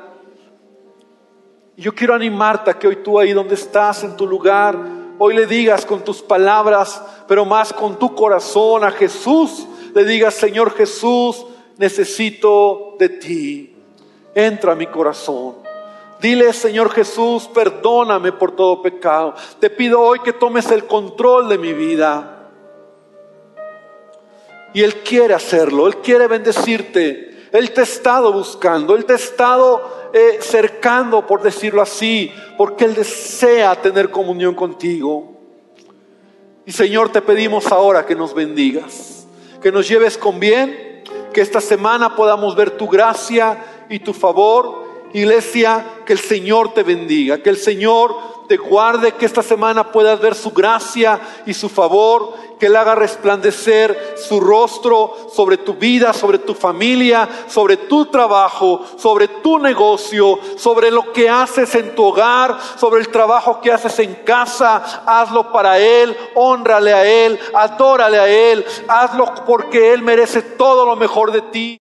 Yo 1.76 1.92
quiero 1.96 2.14
animarte 2.14 2.70
a 2.70 2.78
que 2.78 2.86
hoy 2.86 2.94
tú 3.02 3.18
ahí 3.18 3.32
donde 3.32 3.56
estás, 3.56 4.04
en 4.04 4.16
tu 4.16 4.24
lugar, 4.24 4.78
hoy 5.18 5.34
le 5.34 5.46
digas 5.46 5.84
con 5.84 6.04
tus 6.04 6.22
palabras, 6.22 7.02
pero 7.26 7.44
más 7.44 7.72
con 7.72 7.98
tu 7.98 8.14
corazón 8.14 8.84
a 8.84 8.92
Jesús, 8.92 9.66
le 9.96 10.04
digas, 10.04 10.34
Señor 10.34 10.72
Jesús, 10.76 11.44
necesito 11.76 12.94
de 13.00 13.08
ti 13.08 13.74
entra 14.32 14.74
a 14.74 14.76
mi 14.76 14.86
corazón. 14.86 15.56
Dile, 16.20 16.52
Señor 16.52 16.92
Jesús, 16.92 17.48
perdóname 17.52 18.30
por 18.30 18.54
todo 18.54 18.80
pecado. 18.80 19.34
Te 19.58 19.68
pido 19.70 20.00
hoy 20.00 20.20
que 20.20 20.32
tomes 20.32 20.70
el 20.70 20.86
control 20.86 21.48
de 21.48 21.58
mi 21.58 21.72
vida. 21.72 22.31
Y 24.74 24.82
Él 24.82 24.96
quiere 25.02 25.34
hacerlo, 25.34 25.86
Él 25.86 25.96
quiere 25.98 26.26
bendecirte. 26.26 27.48
Él 27.52 27.72
te 27.72 27.80
ha 27.80 27.84
estado 27.84 28.32
buscando, 28.32 28.96
Él 28.96 29.04
te 29.04 29.12
ha 29.12 29.16
estado 29.16 30.10
eh, 30.14 30.38
cercando, 30.40 31.26
por 31.26 31.42
decirlo 31.42 31.82
así, 31.82 32.32
porque 32.56 32.86
Él 32.86 32.94
desea 32.94 33.74
tener 33.76 34.10
comunión 34.10 34.54
contigo. 34.54 35.32
Y 36.64 36.72
Señor, 36.72 37.10
te 37.10 37.20
pedimos 37.20 37.66
ahora 37.72 38.06
que 38.06 38.14
nos 38.14 38.34
bendigas, 38.34 39.26
que 39.60 39.72
nos 39.72 39.88
lleves 39.88 40.16
con 40.16 40.40
bien, 40.40 41.02
que 41.32 41.40
esta 41.40 41.60
semana 41.60 42.14
podamos 42.14 42.54
ver 42.54 42.70
tu 42.72 42.88
gracia 42.88 43.58
y 43.88 43.98
tu 43.98 44.12
favor. 44.12 44.90
Iglesia, 45.14 45.84
que 46.06 46.14
el 46.14 46.18
Señor 46.18 46.72
te 46.72 46.82
bendiga, 46.82 47.42
que 47.42 47.50
el 47.50 47.58
Señor 47.58 48.16
te 48.48 48.56
guarde, 48.56 49.12
que 49.12 49.26
esta 49.26 49.42
semana 49.42 49.92
puedas 49.92 50.20
ver 50.20 50.34
su 50.34 50.50
gracia 50.50 51.20
y 51.44 51.52
su 51.52 51.68
favor, 51.68 52.34
que 52.62 52.66
Él 52.66 52.76
haga 52.76 52.94
resplandecer 52.94 54.14
su 54.16 54.38
rostro 54.38 55.16
sobre 55.34 55.56
tu 55.56 55.74
vida, 55.74 56.12
sobre 56.12 56.38
tu 56.38 56.54
familia, 56.54 57.28
sobre 57.48 57.76
tu 57.76 58.06
trabajo, 58.06 58.84
sobre 58.98 59.26
tu 59.26 59.58
negocio, 59.58 60.38
sobre 60.56 60.92
lo 60.92 61.12
que 61.12 61.28
haces 61.28 61.74
en 61.74 61.92
tu 61.96 62.04
hogar, 62.04 62.56
sobre 62.76 63.00
el 63.00 63.08
trabajo 63.08 63.60
que 63.60 63.72
haces 63.72 63.98
en 63.98 64.14
casa. 64.24 65.02
Hazlo 65.04 65.50
para 65.50 65.80
Él, 65.80 66.16
honrale 66.36 66.92
a 66.92 67.04
Él, 67.04 67.36
adórale 67.52 68.20
a 68.20 68.28
Él, 68.28 68.64
hazlo 68.86 69.34
porque 69.44 69.92
Él 69.92 70.02
merece 70.02 70.40
todo 70.40 70.86
lo 70.86 70.94
mejor 70.94 71.32
de 71.32 71.42
ti. 71.42 71.80